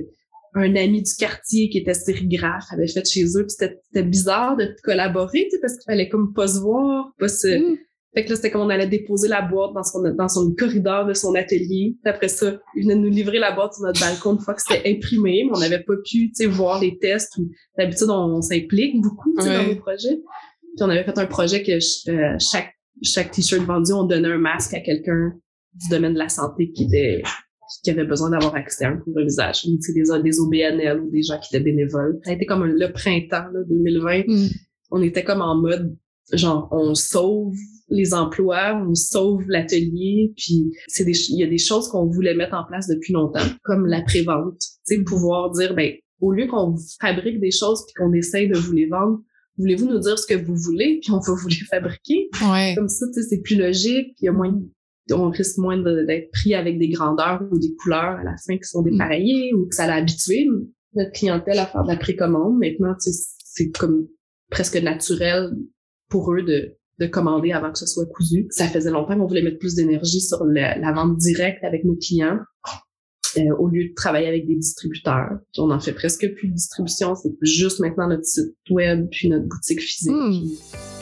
[0.55, 3.47] un ami du quartier qui était sérigraphe avait fait chez eux.
[3.49, 7.49] C'était bizarre de collaborer, tu sais, parce qu'il fallait comme pas se voir, pas se...
[7.49, 7.79] Mm.
[8.15, 11.07] Fait que là, c'était comme on allait déposer la boîte dans son, dans son corridor
[11.07, 11.95] de son atelier.
[12.05, 14.89] après ça, il venait nous livrer la boîte sur notre balcon une fois que c'était
[14.91, 17.39] imprimé, mais on n'avait pas pu, tu sais, voir les tests.
[17.77, 20.17] D'habitude, on, s'implique beaucoup, tu sais, dans nos projets.
[20.17, 21.73] Puis on avait fait un projet que
[22.11, 25.35] euh, chaque, chaque t-shirt vendu, on donnait un masque à quelqu'un
[25.75, 27.23] du domaine de la santé qui était
[27.83, 29.65] qui avaient besoin d'avoir accès à un couvre-visage.
[29.65, 32.19] Des, des OBNL ou des gens qui étaient bénévoles.
[32.25, 34.25] Ça a été comme le printemps là, 2020.
[34.27, 34.49] Mm.
[34.91, 35.97] On était comme en mode,
[36.33, 37.55] genre, on sauve
[37.91, 42.35] les emplois, on sauve l'atelier, puis c'est des, il y a des choses qu'on voulait
[42.35, 44.61] mettre en place depuis longtemps, comme la prévente.
[44.87, 48.59] Tu sais, pouvoir dire, ben, au lieu qu'on fabrique des choses puis qu'on essaye de
[48.59, 49.21] vous les vendre,
[49.57, 52.29] voulez-vous nous dire ce que vous voulez, puis on va vous les fabriquer?
[52.43, 52.75] Ouais.
[52.77, 54.53] Comme ça, tu sais, c'est plus logique, il y a moins
[55.13, 58.65] on risque moins d'être pris avec des grandeurs ou des couleurs à la fin qui
[58.65, 60.47] sont dépareillées ou que ça l'a habitué
[60.95, 62.59] notre clientèle à faire de la précommande.
[62.59, 64.09] Maintenant, c'est comme
[64.51, 65.51] presque naturel
[66.09, 68.47] pour eux de, de commander avant que ce soit cousu.
[68.51, 72.39] Ça faisait longtemps qu'on voulait mettre plus d'énergie sur la, vente directe avec nos clients.
[73.37, 75.39] Euh, au lieu de travailler avec des distributeurs.
[75.59, 79.47] on en fait presque plus de distribution, c'est juste maintenant notre site web puis notre
[79.47, 80.15] boutique physique.
[80.15, 80.98] Mm.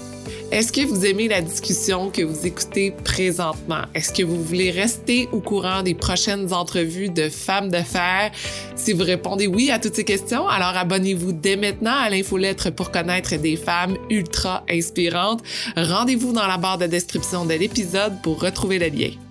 [0.51, 3.83] Est-ce que vous aimez la discussion que vous écoutez présentement?
[3.95, 8.31] Est-ce que vous voulez rester au courant des prochaines entrevues de femmes d'affaires?
[8.77, 12.91] Si vous répondez oui à toutes ces questions, alors abonnez-vous dès maintenant à l'infolettre pour
[12.91, 15.43] connaître des femmes ultra inspirantes.
[15.77, 19.26] Rendez-vous dans la barre de description de l'épisode pour retrouver le lien.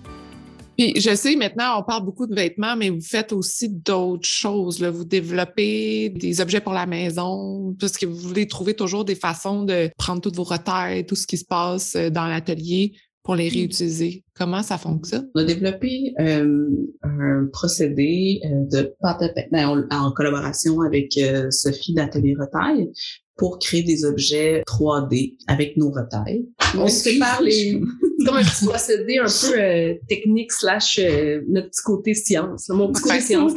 [0.76, 4.80] Puis je sais maintenant, on parle beaucoup de vêtements, mais vous faites aussi d'autres choses.
[4.80, 4.90] Là.
[4.90, 9.64] Vous développez des objets pour la maison, parce que vous voulez trouver toujours des façons
[9.64, 13.50] de prendre toutes vos retraits, tout ce qui se passe euh, dans l'atelier pour les
[13.50, 13.54] mmh.
[13.54, 14.24] réutiliser.
[14.34, 15.28] Comment ça fonctionne?
[15.34, 16.68] On a développé euh,
[17.02, 21.18] un procédé euh, de pâte à ben, en, collaboration avec
[21.50, 22.88] Sophie d'Atelier Retail
[23.36, 26.46] pour créer des objets 3D avec nos retails.
[26.76, 27.80] On se sépare les...
[28.18, 32.68] C'est comme un petit procédé un peu euh, technique slash euh, notre petit côté science,
[32.70, 33.52] mon petit côté science.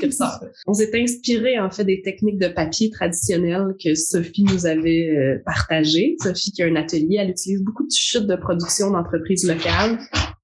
[0.68, 5.42] On s'est inspiré en fait des techniques de papier traditionnelles que Sophie nous avait euh,
[5.46, 6.18] partagées.
[6.22, 10.00] Sophie qui a un atelier, elle utilise beaucoup de chutes de production d'entreprises locales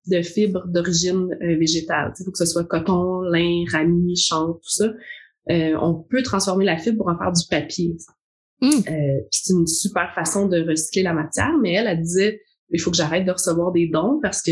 [0.08, 2.13] de fibres d'origine végétale.
[2.19, 4.93] Il faut que ce soit coton, lin, rami, chanvre, tout ça.
[5.50, 7.95] on peut transformer la fibre pour en faire du papier.
[8.65, 8.89] Mm.
[8.89, 12.91] Euh, c'est une super façon de recycler la matière, mais elle, elle disait, il faut
[12.91, 14.51] que j'arrête de recevoir des dons parce que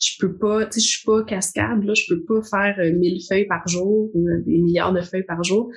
[0.00, 2.92] je peux pas, tu sais, je suis pas cascade, là, je peux pas faire euh,
[2.96, 5.70] 1000 feuilles par jour ou euh, des milliards de feuilles par jour.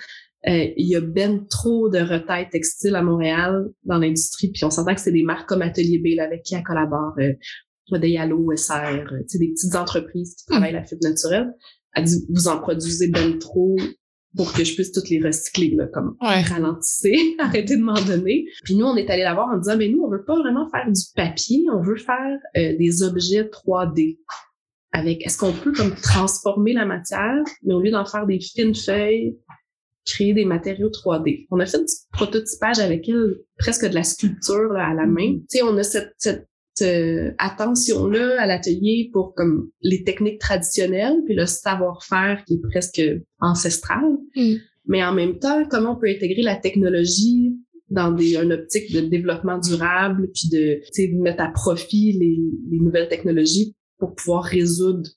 [0.48, 4.70] Euh, il y a ben trop de retails textiles à Montréal dans l'industrie, puis on
[4.70, 7.34] s'entend que c'est des marques comme Atelier B avec qui elle collabore, euh,
[7.98, 11.54] des Yalo, SR, tu sais, des petites entreprises qui travaillent la fibre naturelle.
[11.94, 13.76] Elle dit, vous en produisez ben trop,
[14.36, 16.42] pour que je puisse toutes les recycler, là, comme ouais.
[16.42, 18.46] ralentissez, arrêtez de m'en donner.
[18.64, 20.70] Puis nous, on est allé la voir en disant, mais nous, on veut pas vraiment
[20.70, 24.20] faire du papier, on veut faire euh, des objets 3D.
[24.92, 28.76] Avec, est-ce qu'on peut comme transformer la matière, mais au lieu d'en faire des fines
[28.76, 29.36] feuilles,
[30.06, 31.48] créer des matériaux 3D.
[31.50, 35.34] On a fait du prototypage avec elle, presque de la sculpture là, à la main.
[35.34, 35.46] Mm-hmm.
[35.50, 36.48] Tu sais, on a cette, cette
[36.82, 43.02] euh, attention-là à l'atelier pour comme les techniques traditionnelles, puis le savoir-faire qui est presque
[43.40, 44.18] ancestral.
[44.36, 44.56] Mm.
[44.86, 47.56] Mais en même temps, comment on peut intégrer la technologie
[47.90, 52.40] dans des, une optique de développement durable, puis de, de mettre à profit les,
[52.72, 55.10] les nouvelles technologies pour pouvoir résoudre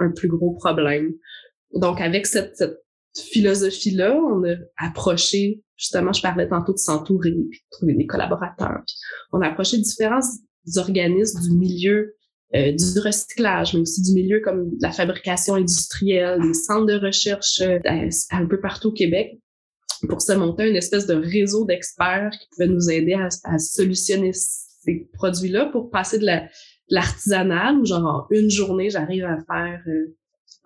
[0.00, 1.12] un plus gros problème?
[1.74, 2.78] Donc, avec cette, cette
[3.16, 8.82] philosophie-là, on a approché, justement, je parlais tantôt de s'entourer, puis de trouver des collaborateurs.
[9.32, 10.20] on a approché différents
[10.76, 12.16] organismes du milieu
[12.54, 17.60] euh, du recyclage, mais aussi du milieu comme la fabrication industrielle, des centres de recherche
[17.60, 17.78] euh,
[18.32, 19.38] un peu partout au Québec,
[20.08, 25.08] pour se monter une espèce de réseau d'experts qui pouvaient nous aider à, solutionner ces
[25.12, 26.26] produits-là pour passer de
[26.88, 30.16] l'artisanal, où genre en une journée, j'arrive à faire euh,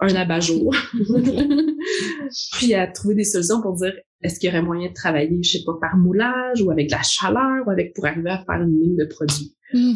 [0.00, 0.74] un abat-jour.
[2.52, 5.58] puis à trouver des solutions pour dire est-ce qu'il y aurait moyen de travailler, je
[5.58, 8.62] sais pas, par moulage ou avec de la chaleur ou avec pour arriver à faire
[8.62, 9.54] une ligne de produits?
[9.74, 9.94] Hmm.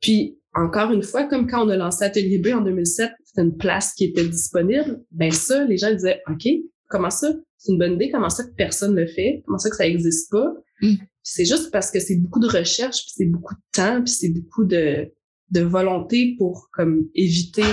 [0.00, 3.56] Puis encore une fois, comme quand on a lancé Atelier B en 2007, c'était une
[3.56, 5.02] place qui était disponible.
[5.10, 6.46] Ben ça, les gens disaient OK,
[6.88, 7.32] comment ça?
[7.58, 8.10] C'est une bonne idée.
[8.10, 9.42] Comment ça que personne le fait?
[9.46, 10.52] Comment ça que ça existe pas?
[10.80, 10.94] Hmm.
[11.22, 14.28] C'est juste parce que c'est beaucoup de recherche, puis c'est beaucoup de temps, puis c'est
[14.28, 15.10] beaucoup de
[15.50, 17.64] de volonté pour comme éviter.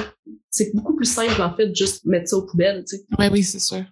[0.49, 2.84] C'est beaucoup plus simple en fait juste mettre ça aux poubelles.
[2.88, 3.06] Tu sais.
[3.18, 3.84] Oui, oui, c'est sûr.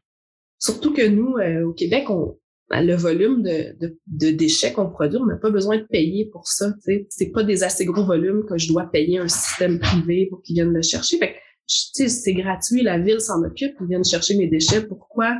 [0.57, 2.37] Surtout que nous, euh, au Québec, on,
[2.71, 6.47] le volume de, de, de déchets qu'on produit, on n'a pas besoin de payer pour
[6.47, 6.71] ça.
[6.81, 7.07] Sais.
[7.09, 10.55] C'est pas des assez gros volumes que je dois payer un système privé pour qu'ils
[10.55, 11.17] viennent le chercher.
[11.17, 14.81] Fait que, c'est gratuit, la ville s'en occupe, ils viennent chercher mes déchets.
[14.81, 15.35] Pourquoi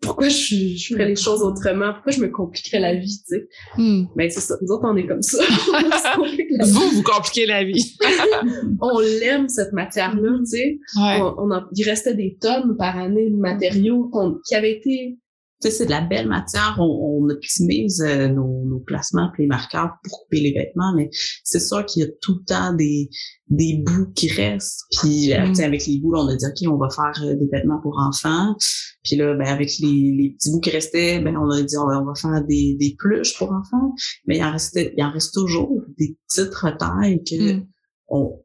[0.00, 1.92] pourquoi je, je ferais les choses autrement?
[1.92, 3.48] Pourquoi je me compliquerais la vie, tu sais?
[3.76, 4.04] Hmm.
[4.14, 4.54] Ben, c'est ça.
[4.62, 5.38] Nous autres, on est comme ça.
[6.16, 7.96] vous, vous compliquez la vie.
[8.80, 10.78] on l'aime, cette matière-là, tu sais.
[10.96, 14.08] On, on il restait des tonnes par année de matériaux
[14.46, 15.18] qui avaient été
[15.60, 16.76] tu sais, c'est de la belle matière.
[16.78, 21.10] On, on optimise euh, nos, nos, placements et les marqueurs pour couper les vêtements, mais
[21.42, 23.10] c'est sûr qu'il y a tout le temps des,
[23.48, 24.84] des bouts qui restent.
[25.00, 25.60] Puis euh, mm.
[25.60, 28.54] avec les bouts, on a dit OK, on va faire euh, des vêtements pour enfants.
[29.02, 31.88] Puis là, ben, avec les, les petits bouts qui restaient, ben, on a dit on
[31.88, 33.94] va, on va faire des, des pluches pour enfants.
[34.26, 37.66] Mais il en restait, il en reste toujours des petites retailles que mm.
[38.08, 38.44] on,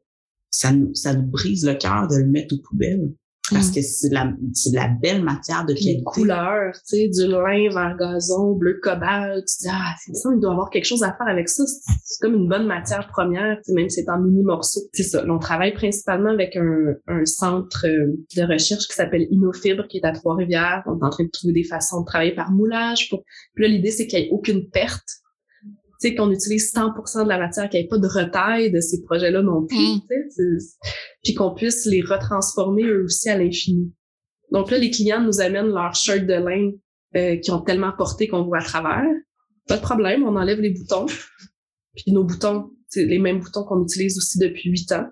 [0.50, 3.12] ça nous, ça nous brise le cœur de le mettre aux poubelles
[3.50, 3.74] parce mm.
[3.74, 5.96] que c'est de la, c'est de la belle matière de qualité.
[5.96, 10.30] Les couleurs, tu sais, du lin vert gazon, bleu cobalt, tu dis, ah, c'est ça,
[10.34, 11.62] il doit avoir quelque chose à faire avec ça.
[11.66, 14.80] C'est comme une bonne matière première, tu sais, même si c'est en mini morceaux.
[14.94, 15.22] C'est ça.
[15.28, 20.06] On travaille principalement avec un, un centre euh, de recherche qui s'appelle Innofibre, qui est
[20.06, 20.82] à Trois-Rivières.
[20.86, 23.10] On est en train de trouver des façons de travailler par moulage.
[23.10, 23.24] Pour...
[23.54, 25.23] Puis là, l'idée, c'est qu'il n'y ait aucune perte
[26.12, 29.42] qu'on utilise 100% de la matière, qu'il n'y ait pas de retail de ces projets-là
[29.42, 30.58] non plus, mm.
[31.22, 33.92] puis qu'on puisse les retransformer eux aussi à l'infini.
[34.52, 36.72] Donc là, les clients nous amènent leurs shirts de lin
[37.16, 39.04] euh, qui ont tellement porté qu'on voit à travers.
[39.68, 41.06] Pas de problème, on enlève les boutons.
[41.96, 45.06] Puis nos boutons, c'est les mêmes boutons qu'on utilise aussi depuis huit ans.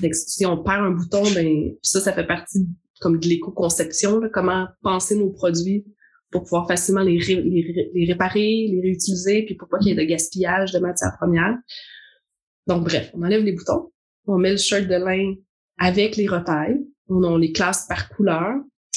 [0.00, 2.66] Donc, si on perd un bouton, ben ça, ça fait partie
[3.00, 5.84] comme de l'éco-conception, comment penser nos produits
[6.34, 10.02] pour pouvoir facilement les, les, réparer, les réutiliser, puis pour pas qu'il y ait de
[10.02, 11.56] gaspillage de matières premières.
[12.66, 13.92] Donc, bref, on enlève les boutons,
[14.26, 15.34] on met le shirt de lin
[15.78, 18.52] avec les retailles, on, les classe par couleur.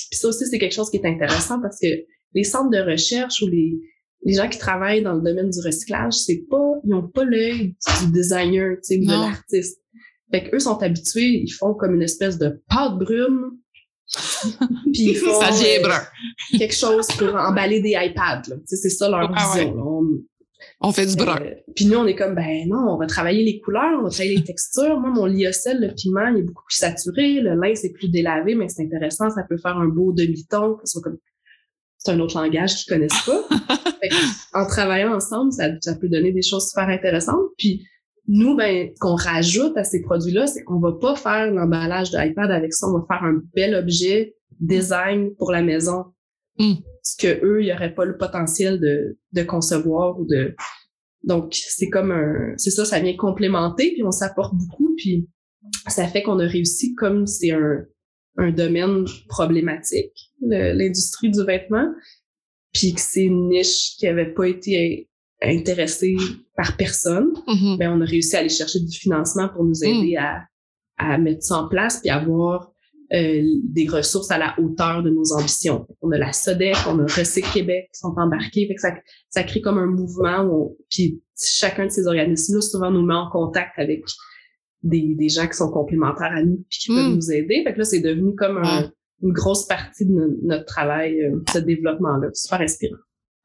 [0.09, 1.87] Puis ça aussi, c'est quelque chose qui est intéressant parce que
[2.33, 3.77] les centres de recherche ou les,
[4.23, 7.75] les gens qui travaillent dans le domaine du recyclage, c'est pas, ils ont pas l'œil
[8.01, 9.79] du designer, tu sais, de l'artiste.
[10.31, 13.59] Fait qu'eux sont habitués, ils font comme une espèce de pâte brume
[14.93, 18.53] puis ça euh, quelque chose pour emballer des iPads.
[18.65, 19.75] C'est ça leur ah vision.
[20.79, 21.39] On, fait du brun.
[21.41, 24.09] Euh, puis nous, on est comme, ben non, on va travailler les couleurs, on va
[24.09, 24.99] travailler les textures.
[24.99, 27.41] Moi, mon lyocell, le piment, il est beaucoup plus saturé.
[27.41, 29.29] Le lin, c'est plus délavé, mais c'est intéressant.
[29.29, 30.77] Ça peut faire un beau demi-ton.
[30.83, 33.43] C'est un autre langage qu'ils connaissent pas.
[34.53, 37.49] en travaillant ensemble, ça, ça peut donner des choses super intéressantes.
[37.57, 37.85] Puis
[38.27, 42.51] nous, ben, qu'on rajoute à ces produits-là, c'est qu'on va pas faire l'emballage de iPad
[42.51, 46.05] avec ça, on va faire un bel objet design pour la maison.
[46.59, 46.73] Mm.
[47.03, 50.55] Ce que eux, il y aurait pas le potentiel de, de concevoir ou de.
[51.23, 55.27] Donc, c'est comme un, c'est ça, ça vient complémenter, puis on s'apporte beaucoup, puis
[55.87, 57.85] ça fait qu'on a réussi comme c'est un,
[58.37, 61.91] un domaine problématique, l'industrie du vêtement,
[62.73, 65.09] puis que c'est une niche qui avait pas été
[65.41, 66.15] intéressé
[66.55, 67.77] par personne, mm-hmm.
[67.77, 70.19] ben on a réussi à aller chercher du financement pour nous aider mm.
[70.19, 72.71] à, à mettre ça en place puis avoir
[73.13, 75.87] euh, des ressources à la hauteur de nos ambitions.
[76.01, 78.93] On a la SODEC, on a Recyc Québec qui sont embarqués, fait que ça,
[79.29, 83.29] ça crée comme un mouvement où puis chacun de ces organismes-là souvent nous met en
[83.29, 84.03] contact avec
[84.83, 87.15] des, des gens qui sont complémentaires à nous puis qui peuvent mm.
[87.15, 87.61] nous aider.
[87.63, 88.61] Fait que là, c'est devenu comme
[89.21, 92.29] une grosse partie de notre travail, euh, ce développement-là.
[92.33, 92.97] Super inspirant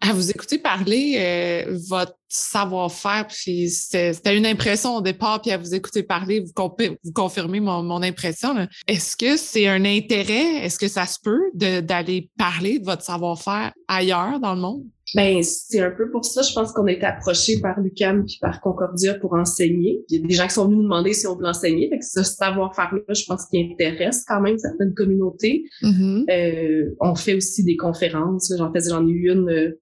[0.03, 5.59] à vous écouter parler, euh, votre savoir-faire, puis c'était une impression au départ, puis à
[5.59, 8.55] vous écouter parler, vous, vous confirmez mon, mon impression.
[8.89, 13.73] Est-ce que c'est un intérêt, est-ce que ça se peut d'aller parler de votre savoir-faire
[13.87, 14.83] ailleurs dans le monde?
[15.15, 18.39] Ben, c'est un peu pour ça, je pense qu'on a été approché par l'UCAM puis
[18.41, 20.01] par Concordia pour enseigner.
[20.09, 21.91] Il y a des gens qui sont venus nous demander si on veut enseigner.
[21.91, 25.65] Fait que ce savoir-faire-là, je pense qu'il intéresse quand même certaines communautés.
[25.83, 26.31] Mm-hmm.
[26.31, 28.53] euh, on fait aussi des conférences.
[28.57, 29.75] J'en faisais, j'en ai eu une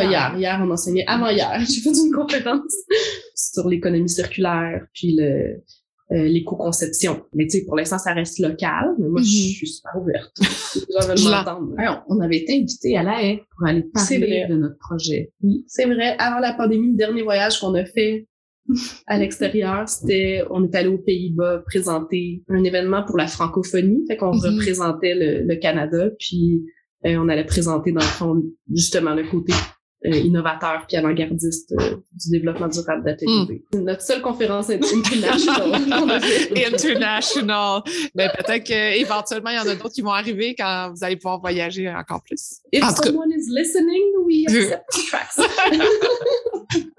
[0.00, 0.34] euh, hier.
[0.36, 0.60] hier.
[0.62, 1.60] on enseignait avant hier.
[1.68, 2.74] J'ai fait une conférence
[3.34, 5.62] sur l'économie circulaire, puis le,
[6.12, 7.24] euh, l'éco-conception.
[7.32, 9.56] Mais tu sais, pour l'instant, ça reste local, mais moi, je mm-hmm.
[9.56, 10.32] suis super ouverte.
[12.08, 15.32] on avait été invités à la haie pour aller parler de notre projet.
[15.42, 16.14] Oui, c'est vrai.
[16.18, 18.28] Avant la pandémie, le dernier voyage qu'on a fait
[19.06, 19.88] à l'extérieur.
[19.88, 24.04] C'était, on est allé aux Pays-Bas présenter un événement pour la francophonie.
[24.06, 24.40] Fait qu'on Mhm.
[24.40, 26.64] représentait le, le Canada, puis
[27.06, 28.42] euh, on allait présenter dans le fond
[28.72, 29.52] justement le côté
[30.04, 33.76] innovateur puis avant-gardiste euh, du développement durable d'Atelier B.
[33.76, 35.82] Notre seule conférence int- internationale.
[36.66, 37.82] International.
[38.14, 41.40] Mais peut-être qu'éventuellement, il y en a d'autres qui vont arriver quand vous allez pouvoir
[41.40, 42.58] voyager encore plus.
[42.72, 45.50] If En tout cas- someone is listening, we accept tracks.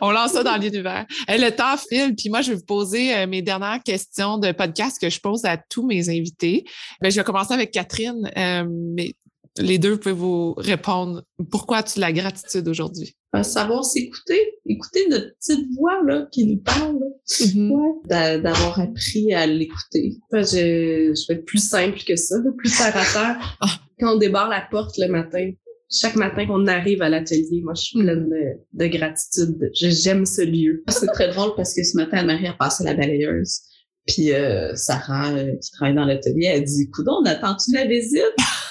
[0.00, 1.04] On lance ça dans l'univers.
[1.28, 4.52] Eh, le temps file, puis moi, je vais vous poser euh, mes dernières questions de
[4.52, 6.64] podcast que je pose à tous mes invités.
[7.00, 9.14] Ben, je vais commencer avec Catherine, euh, mais
[9.58, 11.22] les deux peuvent vous répondre.
[11.50, 13.14] Pourquoi as-tu de la gratitude aujourd'hui?
[13.42, 17.06] Savoir s'écouter, écouter notre petite voix là, qui nous parle, là.
[17.54, 17.92] ouais.
[18.06, 20.16] D'a- d'avoir appris à l'écouter.
[20.32, 23.56] Enfin, je, je vais être plus simple que ça, plus terre à terre.
[23.60, 23.66] Ah.
[24.00, 25.50] Quand on débarre la porte le matin,
[25.90, 29.70] chaque matin qu'on arrive à l'atelier, moi, je suis pleine de, de gratitude.
[29.78, 30.82] Je- J'aime ce lieu.
[30.88, 33.60] C'est très drôle parce que ce matin, Marie a passé la balayeuse.
[34.06, 38.22] Puis euh, Sarah, euh, qui travaille dans l'atelier, elle dit Coudon, on attend-tu la visite?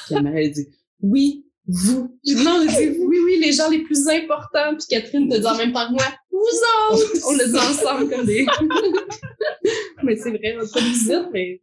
[0.07, 0.67] Puis la Marie, elle dit
[1.01, 2.17] Oui, vous.
[2.25, 4.75] Non, on a dit oui, oui, les gens les plus importants.
[4.77, 7.27] Puis Catherine te dit en même temps que moi, vous autres!
[7.27, 8.45] On le dit ensemble comme des...
[10.03, 11.61] mais c'est vrai, on n'a pas de visite, mais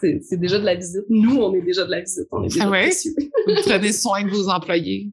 [0.00, 1.04] c'est déjà de la visite.
[1.08, 2.26] Nous, on est déjà de la visite.
[2.30, 2.90] On est déjà Ah ouais?
[2.90, 5.12] Vous prenez soin de vos employés,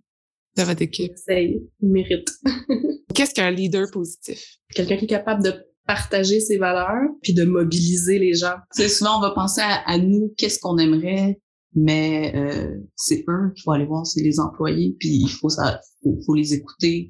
[0.57, 1.13] de votre équipe.
[1.29, 2.33] Ils méritent.
[3.13, 4.57] Qu'est-ce qu'un leader positif?
[4.75, 5.53] Quelqu'un qui est capable de
[5.85, 8.55] partager ses valeurs puis de mobiliser les gens.
[8.75, 11.39] Tu sais, souvent, on va penser à, à nous, qu'est-ce qu'on aimerait,
[11.75, 15.81] mais euh, c'est eux qu'il faut aller voir, c'est les employés, puis il faut, ça,
[16.01, 17.09] faut, faut les écouter.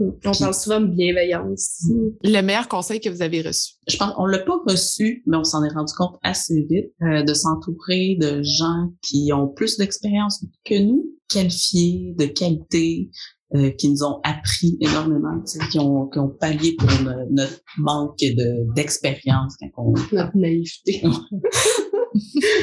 [0.00, 1.84] On parle souvent de bienveillance.
[2.24, 3.74] Le meilleur conseil que vous avez reçu?
[3.86, 7.22] Je pense on l'a pas reçu, mais on s'en est rendu compte assez vite euh,
[7.22, 13.10] de s'entourer de gens qui ont plus d'expérience que nous, qualifiés, de qualité,
[13.54, 17.28] euh, qui nous ont appris énormément, tu sais, qui ont, qui ont pallié pour no-
[17.30, 21.02] notre manque de d'expérience quand on Notre naïveté.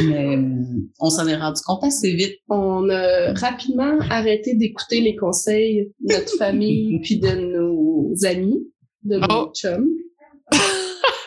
[0.06, 0.64] mais euh,
[1.00, 2.36] on s'en est rendu compte assez vite.
[2.50, 8.68] On a rapidement arrêté d'écouter les conseils de notre famille puis de nos amis,
[9.04, 9.52] de nos Oh.
[9.56, 9.88] chums,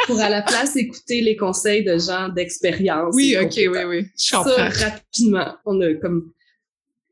[0.07, 3.14] pour à la place écouter les conseils de gens d'expérience.
[3.14, 4.07] Oui, OK, oui, oui.
[4.18, 6.30] Je Ça, rapidement, on a comme...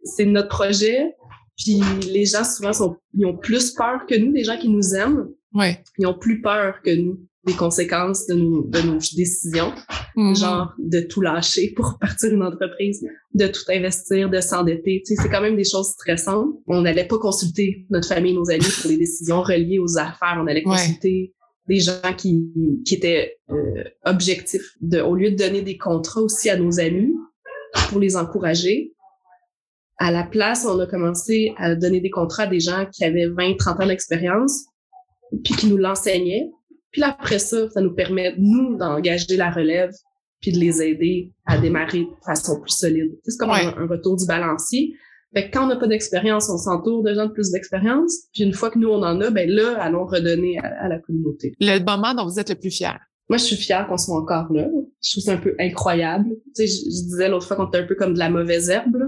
[0.04, 1.14] C'est notre projet,
[1.56, 1.80] puis
[2.10, 5.28] les gens, souvent, sont, ils ont plus peur que nous, les gens qui nous aiment,
[5.98, 9.72] ils ont plus peur que nous des conséquences de nos, de nos décisions,
[10.14, 10.36] Mhm.
[10.36, 15.02] genre de tout lâcher pour partir une entreprise, de tout investir, de s'endetter.
[15.04, 16.50] Tu sais, c'est quand même des choses stressantes.
[16.68, 20.38] On n'allait pas consulter notre famille, nos amis pour les décisions reliées aux affaires.
[20.40, 20.76] On allait Ouais.
[20.76, 21.34] consulter
[21.68, 22.44] des gens qui,
[22.86, 24.74] qui étaient euh, objectifs.
[24.80, 27.12] De, au lieu de donner des contrats aussi à nos amis
[27.88, 28.92] pour les encourager,
[30.02, 33.26] à la place, on a commencé à donner des contrats à des gens qui avaient
[33.28, 34.64] 20, 30 ans d'expérience,
[35.44, 36.50] puis qui nous l'enseignaient.
[36.90, 39.90] Puis là, après ça, ça nous permet, nous, d'engager la relève,
[40.40, 43.12] puis de les aider à démarrer de façon plus solide.
[43.24, 43.64] C'est comme Ouais.
[43.64, 44.92] un, un retour du balancier.
[45.34, 48.12] Fait que quand on n'a pas d'expérience, on s'entoure de gens de plus d'expérience.
[48.34, 50.98] Puis une fois que nous, on en a, ben là, allons redonner à, à la
[50.98, 51.54] communauté.
[51.60, 52.98] Le moment dont vous êtes le plus fier.
[53.30, 54.68] Moi, je suis fière qu'on soit encore là.
[55.02, 56.26] Je trouve ça un peu incroyable.
[56.56, 58.68] Tu sais, je, je disais l'autre fois qu'on était un peu comme de la mauvaise
[58.68, 58.98] herbe.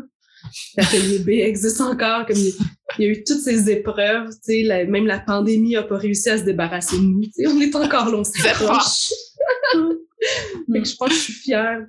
[0.77, 2.27] L'atelier B existe encore.
[2.27, 2.53] Comme il,
[2.99, 4.29] il y a eu toutes ces épreuves.
[4.31, 7.23] Tu sais, la- même la pandémie a pas réussi à se débarrasser de nous.
[7.23, 9.11] Tu sais, on est encore là, on C'est s'approche.
[10.73, 11.85] fait que je pense que je suis fière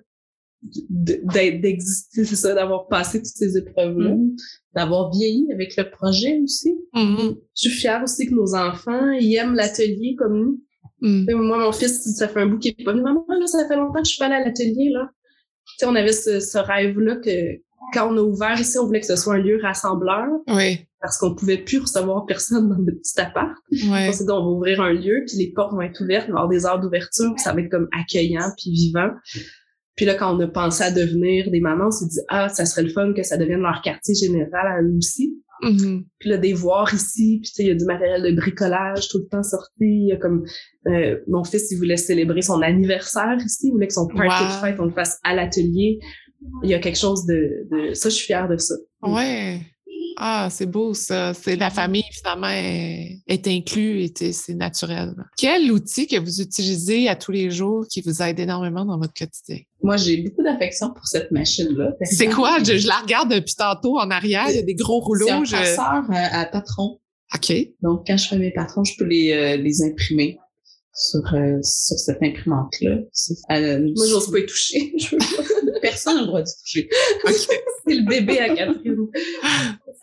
[0.89, 4.15] d'exister, c'est ça, d'avoir passé toutes ces épreuves-là.
[4.15, 4.35] Mm.
[4.75, 6.75] D'avoir vieilli avec le projet aussi.
[6.93, 7.35] Mhm.
[7.55, 10.61] Je suis fière aussi que nos enfants, ils aiment l'atelier comme nous.
[11.27, 13.03] Sais, Moi, mon fils, ça fait un bout qu'il est pas venu.
[13.03, 15.09] Maman, là, ça fait longtemps que je suis pas allée à l'atelier, là.
[15.67, 17.61] Tu sais, on avait ce, ce rêve-là que
[17.93, 20.79] quand on a ouvert ici, on voulait que ce soit un lieu rassembleur Oui.
[21.01, 23.55] parce qu'on pouvait plus recevoir personne dans notre petit appart.
[23.71, 24.07] Ouais.
[24.09, 26.31] On s'est dit, on va ouvrir un lieu, puis les portes vont être ouvertes, il
[26.33, 29.09] va y avoir des heures d'ouverture, puis ça va être comme accueillant puis vivant.
[29.95, 32.65] Puis là, quand on a pensé à devenir des mamans, on s'est dit, ah, ça
[32.65, 35.37] serait le fun que ça devienne leur quartier général à eux aussi.
[35.61, 36.03] Mhm.
[36.19, 39.07] Puis là, des voir ici, puis tu sais, il y a du matériel de bricolage
[39.07, 39.69] tout le temps sorti.
[39.79, 40.43] Il y a comme
[40.87, 44.49] euh, mon fils, il voulait célébrer son anniversaire ici, il voulait que son party Wow.
[44.49, 45.99] de fête, on le fasse à l'atelier.
[46.63, 48.75] Il y a quelque chose de, de ça, je suis fière de ça.
[49.01, 49.61] Ouais.
[50.17, 51.33] Ah, c'est beau ça.
[51.33, 55.13] C'est la famille finalement est, est inclus et c'est c'est naturel.
[55.37, 59.13] Quel outil que vous utilisez à tous les jours qui vous aide énormément dans votre
[59.13, 59.57] quotidien?
[59.83, 61.95] Moi, j'ai beaucoup d'affection pour cette machine-là.
[62.03, 62.59] C'est quoi?
[62.63, 64.45] Je, je la regarde depuis tantôt en arrière.
[64.49, 65.45] Il y a des gros C'est un rouleaux.
[65.45, 66.99] je- passeur à, à patron.
[67.35, 67.53] OK.
[67.81, 70.37] Donc, quand je fais mes patrons, je peux les, euh, les imprimer
[70.93, 72.99] sur, euh, sur cette imprimante-là.
[73.11, 74.93] C'est- elle- Moi, j'ose pas y toucher.
[74.97, 75.43] Je veux pas.
[75.81, 76.89] Personne n'a le droit d'y toucher.
[77.87, 79.07] C'est le bébé à Catherine.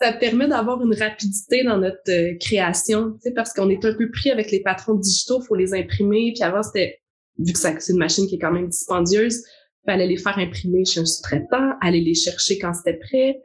[0.01, 3.93] ça permet d'avoir une rapidité dans notre euh, création, tu sais, parce qu'on est un
[3.93, 6.33] peu pris avec les patrons digitaux, faut les imprimer.
[6.33, 6.99] Puis avant, c'était,
[7.37, 9.43] vu que c'est une machine qui est quand même dispendieuse,
[9.85, 13.41] fallait les faire imprimer chez un sous-traitant, aller les chercher quand c'était prêt.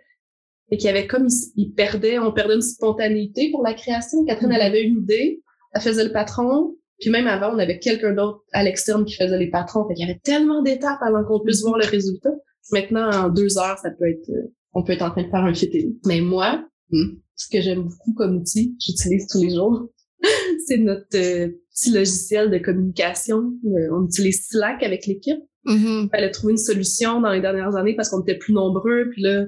[0.71, 4.25] Et qu'il y avait comme, il, perdait, on perdait une spontanéité pour la création.
[4.27, 8.13] Catherine, elle avait une idée, elle faisait le patron, puis même avant, on avait quelqu'un
[8.13, 9.87] d'autre à l'externe qui faisait les patrons.
[9.87, 12.33] Fait qu'il y avait tellement d'étapes avant qu'on puisse voir le résultat.
[12.73, 15.45] Maintenant, en deux heures, ça peut être, euh, on peut être en train de faire
[15.45, 15.97] un fitting.
[16.07, 19.89] Mais moi, hmm, ce que j'aime beaucoup comme outil, j'utilise tous les jours,
[20.67, 23.53] c'est notre euh, petit logiciel de communication.
[23.65, 25.41] Euh, on utilise Slack avec l'équipe.
[25.67, 26.05] Mm-hmm.
[26.05, 29.23] Il fallait trouver une solution dans les dernières années parce qu'on était plus nombreux, puis
[29.23, 29.47] là,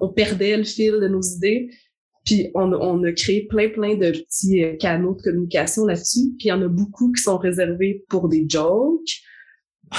[0.00, 1.68] on perdait le fil de nos idées.
[2.24, 6.34] Puis on, on a créé plein, plein de petits euh, canaux de communication là-dessus.
[6.38, 9.20] Puis il y en a beaucoup qui sont réservés pour des jokes,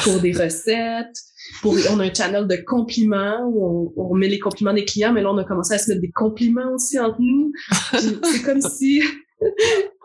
[0.04, 1.18] pour des recettes.
[1.62, 5.12] Pour, on a un channel de compliments où on, on, met les compliments des clients,
[5.12, 7.52] mais là, on a commencé à se mettre des compliments aussi entre nous.
[7.92, 9.02] C'est comme si...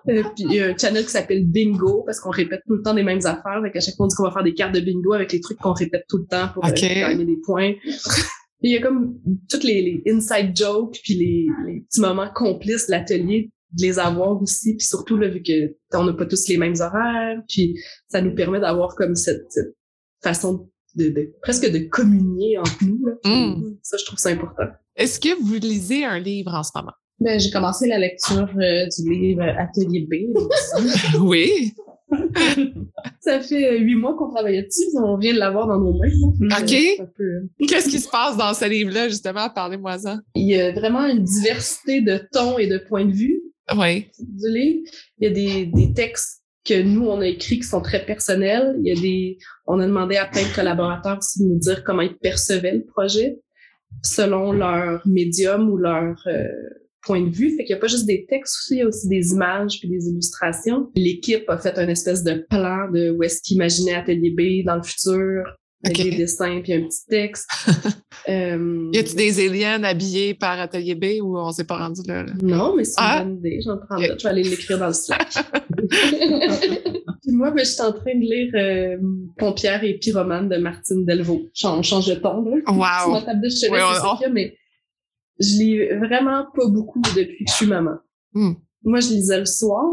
[0.08, 2.82] Euh, puis il y a un channel qui s'appelle Bingo parce qu'on répète tout le
[2.82, 3.60] temps les mêmes affaires.
[3.62, 5.40] Fait qu'à chaque fois, on dit qu'on va faire des cartes de bingo avec les
[5.40, 7.74] trucs qu'on répète tout le temps pour euh, gagner des points.
[8.60, 12.92] Il y a comme toutes les, inside jokes puis les, les, petits moments complices de
[12.92, 16.56] l'atelier de les avoir aussi puis surtout là vu que on n'a pas tous les
[16.56, 17.78] mêmes horaires puis
[18.08, 19.46] ça nous permet d'avoir comme cette,
[20.22, 23.12] façon de, de, presque de communier entre nous là.
[23.24, 23.76] Mm.
[23.82, 24.64] ça je trouve ça important
[24.98, 26.92] est-ce que vous lisez un livre en ce moment?
[27.20, 30.36] Ben, j'ai commencé la lecture euh, du livre Atelier B.
[31.20, 31.72] oui.
[33.20, 36.60] ça fait euh, huit mois qu'on travaille dessus, on vient de l'avoir dans nos mains.
[36.60, 37.66] OK.
[37.68, 39.48] Qu'est-ce qui se passe dans ce livre-là, justement?
[39.50, 40.18] Parlez-moi ça.
[40.34, 43.40] Il y a vraiment une diversité de tons et de points de vue
[43.76, 44.06] oui.
[44.18, 44.90] du livre.
[45.18, 48.76] Il y a des, des textes que nous, on a écrits qui sont très personnels.
[48.82, 51.82] Il y a des, on a demandé à plein de collaborateurs aussi de nous dire
[51.84, 53.38] comment ils percevaient le projet
[54.02, 56.46] selon leur médium ou leur, euh,
[57.02, 57.50] point de vue.
[57.56, 59.78] Fait qu'il n'y a pas juste des textes aussi, il y a aussi des images
[59.78, 60.90] puis des illustrations.
[60.94, 64.76] L'équipe a fait un espèce de plan de où est-ce qu'ils imaginaient Atelier B dans
[64.76, 65.44] le futur.
[65.84, 67.48] Avec des dessins puis un petit texte.
[68.28, 72.26] euh, y a-tu des aliens habillés par Atelier B ou on s'est pas rendu là?
[72.42, 73.24] Non, mais c'est une ah!
[73.24, 73.60] bonne idée.
[73.64, 75.28] J'en prends Je vais aller l'écrire dans le Slack.
[77.22, 78.96] puis moi, ben, je suis en train de lire euh,
[79.36, 81.42] Pompière et Pyromane de Martine Delvaux.
[81.62, 82.56] On change de ton, là.
[82.66, 83.12] Wow!
[83.12, 84.56] ma table de chevet, oui, c'est mais
[85.38, 87.96] je lis vraiment pas beaucoup depuis que je suis maman.
[88.32, 88.54] Hmm.
[88.82, 89.84] Moi, je lisais le soir.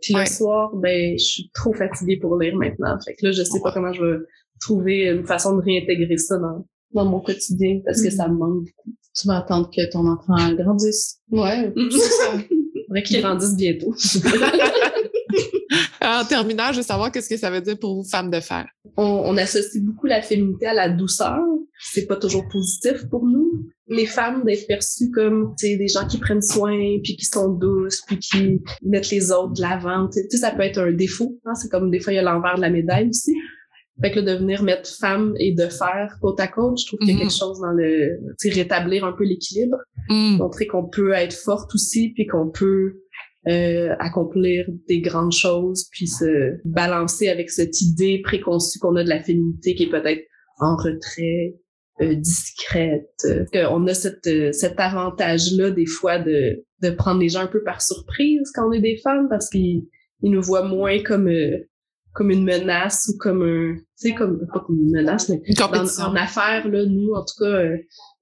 [0.00, 2.96] Puis le soir, ben, je suis trop fatiguée pour lire maintenant.
[3.04, 4.18] Fait que là, je sais pas comment je vais
[4.60, 8.64] trouver une façon de réintégrer ça dans, dans mon quotidien parce que ça me manque
[8.64, 8.94] beaucoup.
[9.14, 11.18] Tu vas attendre que ton enfant grandisse.
[11.30, 12.38] Ouais, c'est ça.
[12.86, 13.92] Faudrait qu'il grandisse bientôt.
[16.00, 18.68] en terminant, je veux savoir qu'est-ce que ça veut dire pour vous, femme de fer?
[18.96, 21.40] On, on associe beaucoup la féminité à la douceur.
[21.92, 23.68] C'est pas toujours positif pour nous.
[23.88, 28.18] Les femmes d'être perçues comme des gens qui prennent soin, puis qui sont douces, puis
[28.18, 30.08] qui mettent les autres de l'avant.
[30.08, 31.38] Tu sais, ça peut être un défaut.
[31.46, 31.54] Hein?
[31.54, 33.34] C'est comme des fois il y a l'envers de la médaille aussi.
[34.00, 37.00] Fait que là, de venir mettre femme et de fer côte à côte, je trouve
[37.00, 37.38] qu'il y a quelque mm-hmm.
[37.38, 39.76] chose dans le, tu sais, rétablir un peu l'équilibre,
[40.08, 40.36] mm.
[40.36, 43.00] montrer qu'on peut être forte aussi, puis qu'on peut
[43.48, 49.08] euh, accomplir des grandes choses, puis se balancer avec cette idée préconçue qu'on a de
[49.08, 50.22] la féminité qui est peut-être
[50.60, 51.56] en retrait,
[52.00, 53.26] euh, discrète.
[53.52, 57.62] qu'on a cette, euh, cet avantage-là des fois de, de prendre les gens un peu
[57.62, 59.86] par surprise quand on est des femmes parce qu'ils
[60.22, 61.30] ils nous voient moins comme
[62.12, 66.16] comme une menace ou comme un tu sais comme pas comme une menace mais en
[66.16, 67.76] affaires là nous en tout cas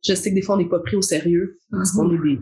[0.06, 2.38] je sais que des fois, on n'est pas pris au sérieux parce qu'on est des,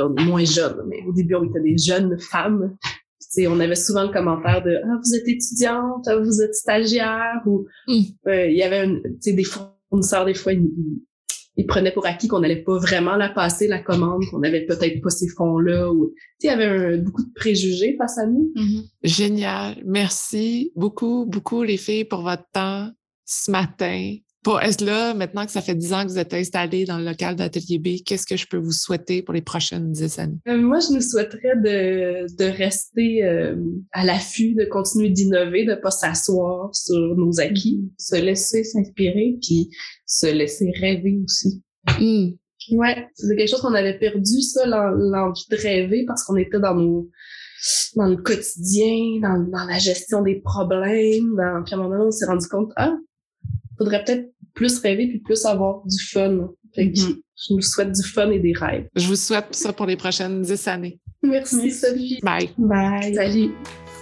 [0.00, 0.82] on est moins jeunes.
[0.88, 2.76] Mais au début, on était des jeunes femmes.
[3.18, 7.42] sais, on avait souvent le commentaire de ah vous êtes étudiante, ah, vous êtes stagiaire
[7.46, 8.02] ou mm.
[8.28, 8.88] euh, il y avait
[9.26, 9.44] des
[9.94, 14.24] fournisseurs des fois ils, prenaient pour acquis qu'on n'allait pas vraiment la passer la commande,
[14.30, 18.18] qu'on n'avait peut-être pas ces fonds là ou il y avait beaucoup de préjugés face
[18.18, 18.52] à nous.
[18.56, 18.90] Mm-hmm.
[19.04, 22.90] Génial, merci beaucoup beaucoup les filles pour votre temps
[23.24, 24.16] ce matin.
[24.44, 27.34] Pour là, maintenant que ça fait dix ans que vous êtes installé dans le local
[27.34, 30.38] d'Atelier B, qu'est-ce que je peux vous souhaiter pour les prochaines dix années?
[30.46, 33.56] Euh, moi, je nous souhaiterais de, de rester euh,
[33.92, 39.38] à l'affût, de continuer d'innover, de ne pas s'asseoir sur nos acquis, se laisser s'inspirer,
[39.40, 39.70] puis
[40.04, 41.62] se laisser rêver aussi.
[41.98, 42.34] Mm.
[42.76, 46.74] Ouais, c'est quelque chose qu'on avait perdu, ça, l'envie de rêver, parce qu'on était dans
[46.74, 47.10] nos
[47.96, 51.34] dans le quotidien, dans, dans la gestion des problèmes.
[51.34, 51.62] Dans...
[51.64, 52.94] Puis à un moment donné, on s'est rendu compte, ah,
[53.78, 56.48] faudrait peut-être plus rêver puis plus avoir du fun.
[56.76, 57.20] Mm-hmm.
[57.36, 58.88] Je vous souhaite du fun et des rêves.
[58.94, 60.98] Je vous souhaite ça pour les prochaines dix années.
[61.22, 62.20] Merci, Sophie.
[62.22, 62.50] Bye.
[62.58, 63.14] Bye.
[63.14, 63.50] Salut.